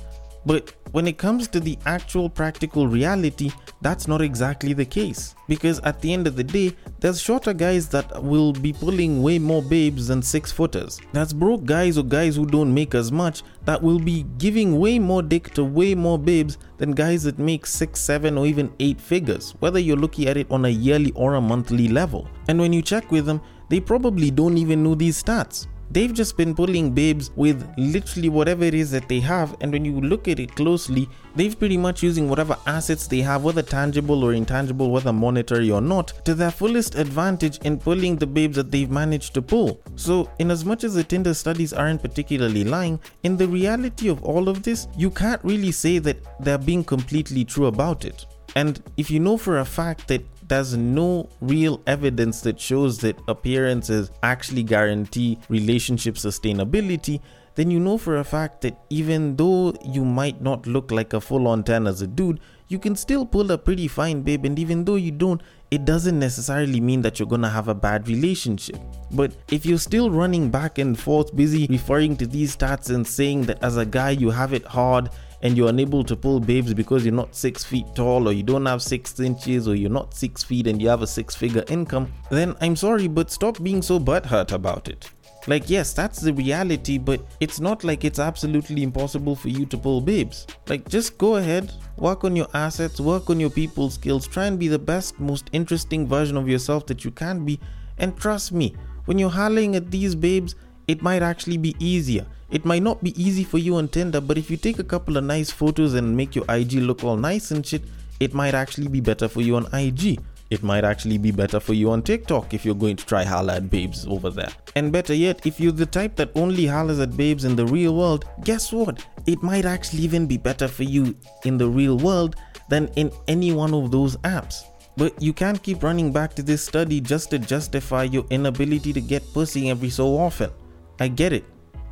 But 0.45 0.75
when 0.93 1.07
it 1.07 1.19
comes 1.19 1.49
to 1.49 1.61
the 1.61 1.79
actual 1.87 2.29
practical 2.29 2.87
reality, 2.87 3.51
that's 3.81 4.09
not 4.09 4.21
exactly 4.21 4.73
the 4.73 4.85
case. 4.85 5.35
Because 5.49 5.81
at 5.81 6.01
the 6.01 6.13
end 6.13 6.27
of 6.27 6.37
the 6.37 6.45
day, 6.45 6.77
there's 7.01 7.21
shorter 7.21 7.55
guys 7.55 7.89
that 7.89 8.23
will 8.23 8.53
be 8.53 8.73
pulling 8.73 9.23
way 9.23 9.39
more 9.39 9.63
babes 9.63 10.09
than 10.09 10.21
six 10.21 10.53
footers. 10.53 11.01
That's 11.13 11.33
broke 11.33 11.65
guys 11.65 11.97
or 11.97 12.05
guys 12.05 12.37
who 12.37 12.47
don't 12.47 12.75
make 12.75 12.95
as 12.95 13.11
much 13.11 13.43
that 13.65 13.83
will 13.83 13.99
be 13.99 14.25
giving 14.39 14.79
way 14.79 14.99
more 14.99 15.23
dick 15.23 15.55
to 15.55 15.65
way 15.65 15.95
more 15.95 16.19
babes 16.19 16.59
than 16.79 16.93
guys 16.93 17.23
that 17.23 17.39
make 17.39 17.65
six, 17.65 18.01
seven, 18.01 18.37
or 18.37 18.47
even 18.47 18.73
eight 18.81 19.01
figures, 19.01 19.53
whether 19.61 19.79
you're 19.79 19.97
looking 19.97 20.29
at 20.29 20.37
it 20.37 20.51
on 20.51 20.65
a 20.65 20.69
yearly 20.69 21.13
or 21.15 21.35
a 21.35 21.41
monthly 21.41 21.89
level. 21.89 22.29
And 22.49 22.61
when 22.61 22.73
you 22.73 22.83
check 22.83 23.11
with 23.11 23.27
them, 23.27 23.41
they 23.69 23.81
probably 23.81 24.31
don't 24.31 24.59
even 24.59 24.83
know 24.83 24.95
these 24.95 25.23
stats 25.23 25.67
they've 25.93 26.15
just 26.15 26.37
been 26.37 26.55
pulling 26.55 26.91
babes 26.91 27.31
with 27.37 27.69
literally 27.77 28.29
whatever 28.29 28.65
it 28.65 28.75
is 28.75 28.91
that 28.91 29.09
they 29.09 29.21
have 29.21 29.55
and 29.61 29.73
when 29.73 29.85
you 29.85 30.01
look 30.01 30.27
at 30.27 30.39
it 30.39 30.55
closely 30.55 31.09
they've 31.37 31.59
pretty 31.59 31.77
much 31.77 32.03
using 32.03 32.29
whatever 32.29 32.57
assets 32.67 33.07
they 33.07 33.21
have 33.21 33.45
whether 33.45 33.63
tangible 33.63 34.25
or 34.25 34.33
intangible 34.33 34.91
whether 34.91 35.13
monetary 35.13 35.71
or 35.71 35.81
not 35.81 36.09
to 36.25 36.35
their 36.35 36.51
fullest 36.51 36.95
advantage 36.95 37.59
in 37.59 37.79
pulling 37.79 38.17
the 38.17 38.27
babes 38.27 38.57
that 38.57 38.71
they've 38.71 38.91
managed 38.91 39.35
to 39.35 39.43
pull. 39.43 39.81
So 39.97 40.31
in 40.39 40.51
as 40.51 40.65
much 40.65 40.85
as 40.85 40.95
the 40.95 41.05
tinder 41.05 41.35
studies 41.35 41.73
aren't 41.73 42.03
particularly 42.03 42.65
lying 42.65 42.99
in 43.23 43.37
the 43.37 43.49
reality 43.49 44.09
of 44.09 44.23
all 44.23 44.49
of 44.49 44.63
this 44.63 44.89
you 44.97 45.11
can't 45.11 45.43
really 45.45 45.73
say 45.73 45.99
that 45.99 46.19
they're 46.41 46.59
being 46.59 46.85
completely 46.85 47.45
true 47.45 47.67
about 47.67 48.05
it. 48.05 48.27
And 48.55 48.83
if 48.97 49.11
you 49.11 49.21
know 49.21 49.37
for 49.37 49.59
a 49.59 49.65
fact 49.65 50.09
that 50.09 50.23
there's 50.53 50.77
no 50.77 51.31
real 51.41 51.81
evidence 51.87 52.43
that 52.43 52.61
shows 52.61 52.99
that 52.99 53.19
appearances 53.27 54.11
actually 54.23 54.63
guarantee 54.63 55.39
relationship 55.49 56.17
sustainability, 56.17 57.23
then 57.55 57.71
you 57.71 57.81
know 57.81 57.97
for 57.97 58.19
a 58.19 58.25
fact 58.25 58.61
that 58.61 58.79
even 58.91 59.35
though 59.37 59.73
you 59.83 60.05
might 60.05 60.43
not 60.43 60.67
look 60.67 60.91
like 60.91 61.15
a 61.15 61.21
full 61.23 61.49
on 61.49 61.65
10 61.65 61.87
as 61.87 62.03
a 62.03 62.07
dude, 62.07 62.39
you 62.69 62.79
can 62.79 62.95
still 62.95 63.25
pull 63.25 63.51
a 63.51 63.57
pretty 63.57 63.89
fine 63.89 64.21
babe, 64.21 64.45
and 64.45 64.59
even 64.59 64.85
though 64.85 64.97
you 64.97 65.11
don't, 65.11 65.43
it 65.71 65.87
doesn't 65.87 66.19
necessarily 66.19 66.83
mean 66.83 67.01
that 67.01 67.19
you're 67.19 67.29
gonna 67.29 67.49
have 67.49 67.69
a 67.69 67.75
bad 67.75 68.07
relationship. 68.07 68.77
But 69.11 69.35
if 69.51 69.65
you're 69.65 69.79
still 69.79 70.11
running 70.11 70.51
back 70.51 70.77
and 70.77 70.99
forth, 70.99 71.35
busy 71.35 71.67
referring 71.71 72.15
to 72.19 72.27
these 72.27 72.55
stats 72.55 72.95
and 72.95 73.07
saying 73.07 73.47
that 73.47 73.65
as 73.65 73.79
a 73.79 73.87
guy 73.87 74.11
you 74.11 74.29
have 74.29 74.53
it 74.53 74.67
hard 74.67 75.09
and 75.43 75.57
you're 75.57 75.69
unable 75.69 76.05
to 76.05 76.17
pull 76.17 76.41
babes 76.41 76.73
because 76.73 77.05
you're 77.05 77.15
not 77.15 77.35
six 77.35 77.65
feet 77.65 77.87
tall 77.95 78.29
or 78.29 78.33
you 78.33 78.43
don't 78.43 78.67
have 78.67 78.83
six 78.83 79.19
inches 79.21 79.69
or 79.69 79.75
you're 79.75 79.91
not 79.91 80.15
six 80.15 80.43
feet 80.43 80.67
and 80.67 80.81
you 80.81 80.89
have 80.89 81.03
a 81.03 81.07
six 81.07 81.35
figure 81.35 81.65
income, 81.69 82.13
then 82.31 82.55
I'm 82.61 82.77
sorry, 82.77 83.09
but 83.09 83.31
stop 83.31 83.63
being 83.63 83.83
so 83.83 83.99
butthurt 83.99 84.53
about 84.53 84.89
it. 84.89 85.11
Like, 85.49 85.69
yes, 85.69 85.93
that's 85.93 86.21
the 86.21 86.33
reality, 86.33 86.99
but 86.99 87.21
it's 87.41 87.59
not 87.59 87.83
like 87.83 88.05
it's 88.05 88.21
absolutely 88.21 88.85
impossible 88.85 89.35
for 89.35 89.49
you 89.49 89.67
to 89.67 89.77
pull 89.77 90.01
babes. 90.01 90.47
Like, 90.69 90.89
just 90.89 91.19
go 91.19 91.37
ahead, 91.37 91.73
work 91.97 92.23
on 92.23 92.37
your 92.37 92.47
assets, 92.55 93.01
work 93.01 93.29
on 93.29 93.41
your 93.41 93.51
people 93.51 93.91
skills, 93.91 94.29
try 94.29 94.47
and 94.47 94.57
be 94.57 94.69
the 94.69 94.79
best, 94.79 95.19
most 95.19 95.51
interesting 95.53 96.07
version 96.07 96.37
of 96.37 96.49
yourself 96.49 96.87
that 96.87 97.05
you 97.05 97.11
can 97.11 97.45
be. 97.45 97.59
And 97.99 98.17
trust 98.17 98.53
me, 98.53 98.77
when 99.07 99.19
you're 99.19 99.31
hollering 99.31 99.75
at 99.75 99.91
these 99.91 100.15
babes, 100.15 100.55
it 100.93 101.01
might 101.01 101.23
actually 101.23 101.57
be 101.57 101.75
easier. 101.79 102.27
It 102.51 102.67
might 102.67 102.83
not 102.83 103.03
be 103.03 103.21
easy 103.21 103.45
for 103.45 103.57
you 103.57 103.77
on 103.77 103.89
Tinder, 103.89 104.21
but 104.21 104.37
if 104.37 104.51
you 104.51 104.59
take 104.59 104.79
a 104.79 104.85
couple 104.85 105.17
of 105.17 105.25
nice 105.25 105.51
photos 105.51 105.95
and 105.95 106.15
make 106.15 106.37
your 106.37 106.45
IG 106.51 106.75
look 106.75 107.03
all 107.03 107.17
nice 107.17 107.51
and 107.51 107.67
shit, 107.67 107.83
it 108.21 108.35
might 108.35 108.55
actually 108.55 108.89
be 108.89 109.01
better 109.01 109.27
for 109.27 109.41
you 109.41 109.57
on 109.57 109.67
IG. 109.73 110.21
It 110.51 110.63
might 110.63 110.85
actually 110.85 111.17
be 111.17 111.31
better 111.31 111.61
for 111.61 111.73
you 111.73 111.91
on 111.93 112.03
TikTok 112.03 112.53
if 112.53 112.67
you're 112.67 112.75
going 112.75 112.97
to 112.97 113.07
try 113.07 113.25
holla 113.25 113.55
at 113.57 113.71
babes 113.71 114.07
over 114.07 114.29
there. 114.29 114.51
And 114.77 114.93
better 114.93 115.15
yet, 115.15 115.47
if 115.47 115.59
you're 115.59 115.73
the 115.73 115.87
type 115.87 116.15
that 116.17 116.31
only 116.35 116.67
hollers 116.67 117.01
at 117.01 117.17
babes 117.17 117.47
in 117.47 117.57
the 117.57 117.65
real 117.65 117.97
world, 117.97 118.27
guess 118.45 118.71
what? 118.71 119.03
It 119.27 119.43
might 119.43 119.65
actually 119.65 120.03
even 120.03 120.27
be 120.27 120.37
better 120.37 120.69
for 120.69 120.83
you 120.83 121.17
in 121.47 121.57
the 121.57 121.69
real 121.69 121.97
world 121.97 122.37
than 122.69 122.89
in 122.97 123.11
any 123.29 123.53
one 123.53 123.73
of 123.73 123.91
those 123.91 124.19
apps. 124.19 124.65
But 124.99 125.23
you 125.23 125.33
can't 125.33 125.63
keep 125.63 125.83
running 125.83 126.13
back 126.13 126.35
to 126.35 126.43
this 126.43 126.63
study 126.63 127.01
just 127.01 127.31
to 127.31 127.39
justify 127.39 128.03
your 128.03 128.27
inability 128.29 128.93
to 128.93 129.01
get 129.01 129.23
pussy 129.33 129.71
every 129.71 129.89
so 129.89 130.19
often. 130.19 130.51
I 130.99 131.09
get 131.09 131.33
it. 131.33 131.45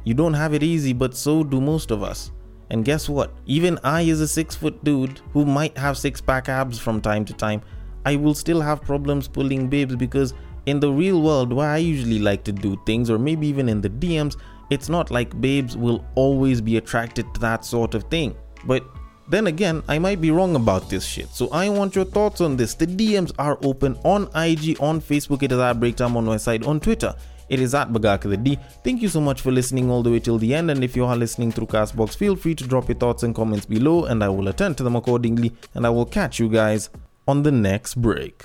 You 0.04 0.14
don't 0.14 0.34
have 0.34 0.54
it 0.54 0.62
easy, 0.62 0.92
but 0.92 1.16
so 1.16 1.44
do 1.44 1.60
most 1.60 1.90
of 1.90 2.02
us. 2.02 2.32
And 2.70 2.84
guess 2.84 3.08
what? 3.08 3.32
Even 3.46 3.78
I, 3.82 4.08
as 4.08 4.20
a 4.20 4.28
six 4.28 4.54
foot 4.54 4.82
dude 4.84 5.20
who 5.32 5.44
might 5.44 5.76
have 5.76 5.98
six 5.98 6.20
pack 6.20 6.48
abs 6.48 6.78
from 6.78 7.00
time 7.00 7.24
to 7.24 7.32
time, 7.32 7.62
I 8.06 8.16
will 8.16 8.34
still 8.34 8.60
have 8.60 8.82
problems 8.82 9.28
pulling 9.28 9.68
babes 9.68 9.96
because 9.96 10.34
in 10.66 10.80
the 10.80 10.90
real 10.90 11.20
world, 11.20 11.52
where 11.52 11.68
I 11.68 11.78
usually 11.78 12.18
like 12.18 12.44
to 12.44 12.52
do 12.52 12.80
things, 12.86 13.10
or 13.10 13.18
maybe 13.18 13.46
even 13.46 13.68
in 13.68 13.80
the 13.80 13.90
DMs, 13.90 14.36
it's 14.70 14.88
not 14.88 15.10
like 15.10 15.40
babes 15.40 15.76
will 15.76 16.04
always 16.14 16.60
be 16.60 16.76
attracted 16.76 17.32
to 17.34 17.40
that 17.40 17.64
sort 17.64 17.94
of 17.94 18.04
thing. 18.04 18.36
But 18.64 18.84
then 19.28 19.46
again, 19.48 19.82
I 19.88 19.98
might 19.98 20.20
be 20.20 20.30
wrong 20.30 20.56
about 20.56 20.88
this 20.88 21.04
shit. 21.04 21.28
So 21.30 21.48
I 21.50 21.68
want 21.68 21.94
your 21.94 22.04
thoughts 22.04 22.40
on 22.40 22.56
this. 22.56 22.74
The 22.74 22.86
DMs 22.86 23.32
are 23.38 23.58
open 23.62 23.96
on 24.04 24.24
IG, 24.34 24.80
on 24.80 25.00
Facebook, 25.00 25.42
it 25.42 25.52
is 25.52 25.58
at 25.58 25.80
Breaktime 25.80 26.16
on 26.16 26.24
my 26.24 26.36
side, 26.36 26.64
on 26.64 26.80
Twitter. 26.80 27.14
It 27.50 27.60
is 27.60 27.74
at 27.74 27.92
Bagaka 27.92 28.30
the 28.30 28.36
D. 28.36 28.58
Thank 28.84 29.02
you 29.02 29.08
so 29.08 29.20
much 29.20 29.40
for 29.40 29.50
listening 29.50 29.90
all 29.90 30.02
the 30.02 30.10
way 30.10 30.20
till 30.20 30.38
the 30.38 30.54
end. 30.54 30.70
And 30.70 30.82
if 30.82 30.96
you 30.96 31.04
are 31.04 31.16
listening 31.16 31.50
through 31.50 31.66
Castbox, 31.66 32.16
feel 32.16 32.36
free 32.36 32.54
to 32.54 32.64
drop 32.64 32.88
your 32.88 32.96
thoughts 32.96 33.24
and 33.24 33.34
comments 33.34 33.66
below, 33.66 34.04
and 34.04 34.22
I 34.24 34.28
will 34.28 34.48
attend 34.48 34.78
to 34.78 34.84
them 34.84 34.96
accordingly. 34.96 35.52
And 35.74 35.84
I 35.84 35.90
will 35.90 36.06
catch 36.06 36.38
you 36.38 36.48
guys 36.48 36.88
on 37.26 37.42
the 37.42 37.52
next 37.52 37.96
break. 37.96 38.42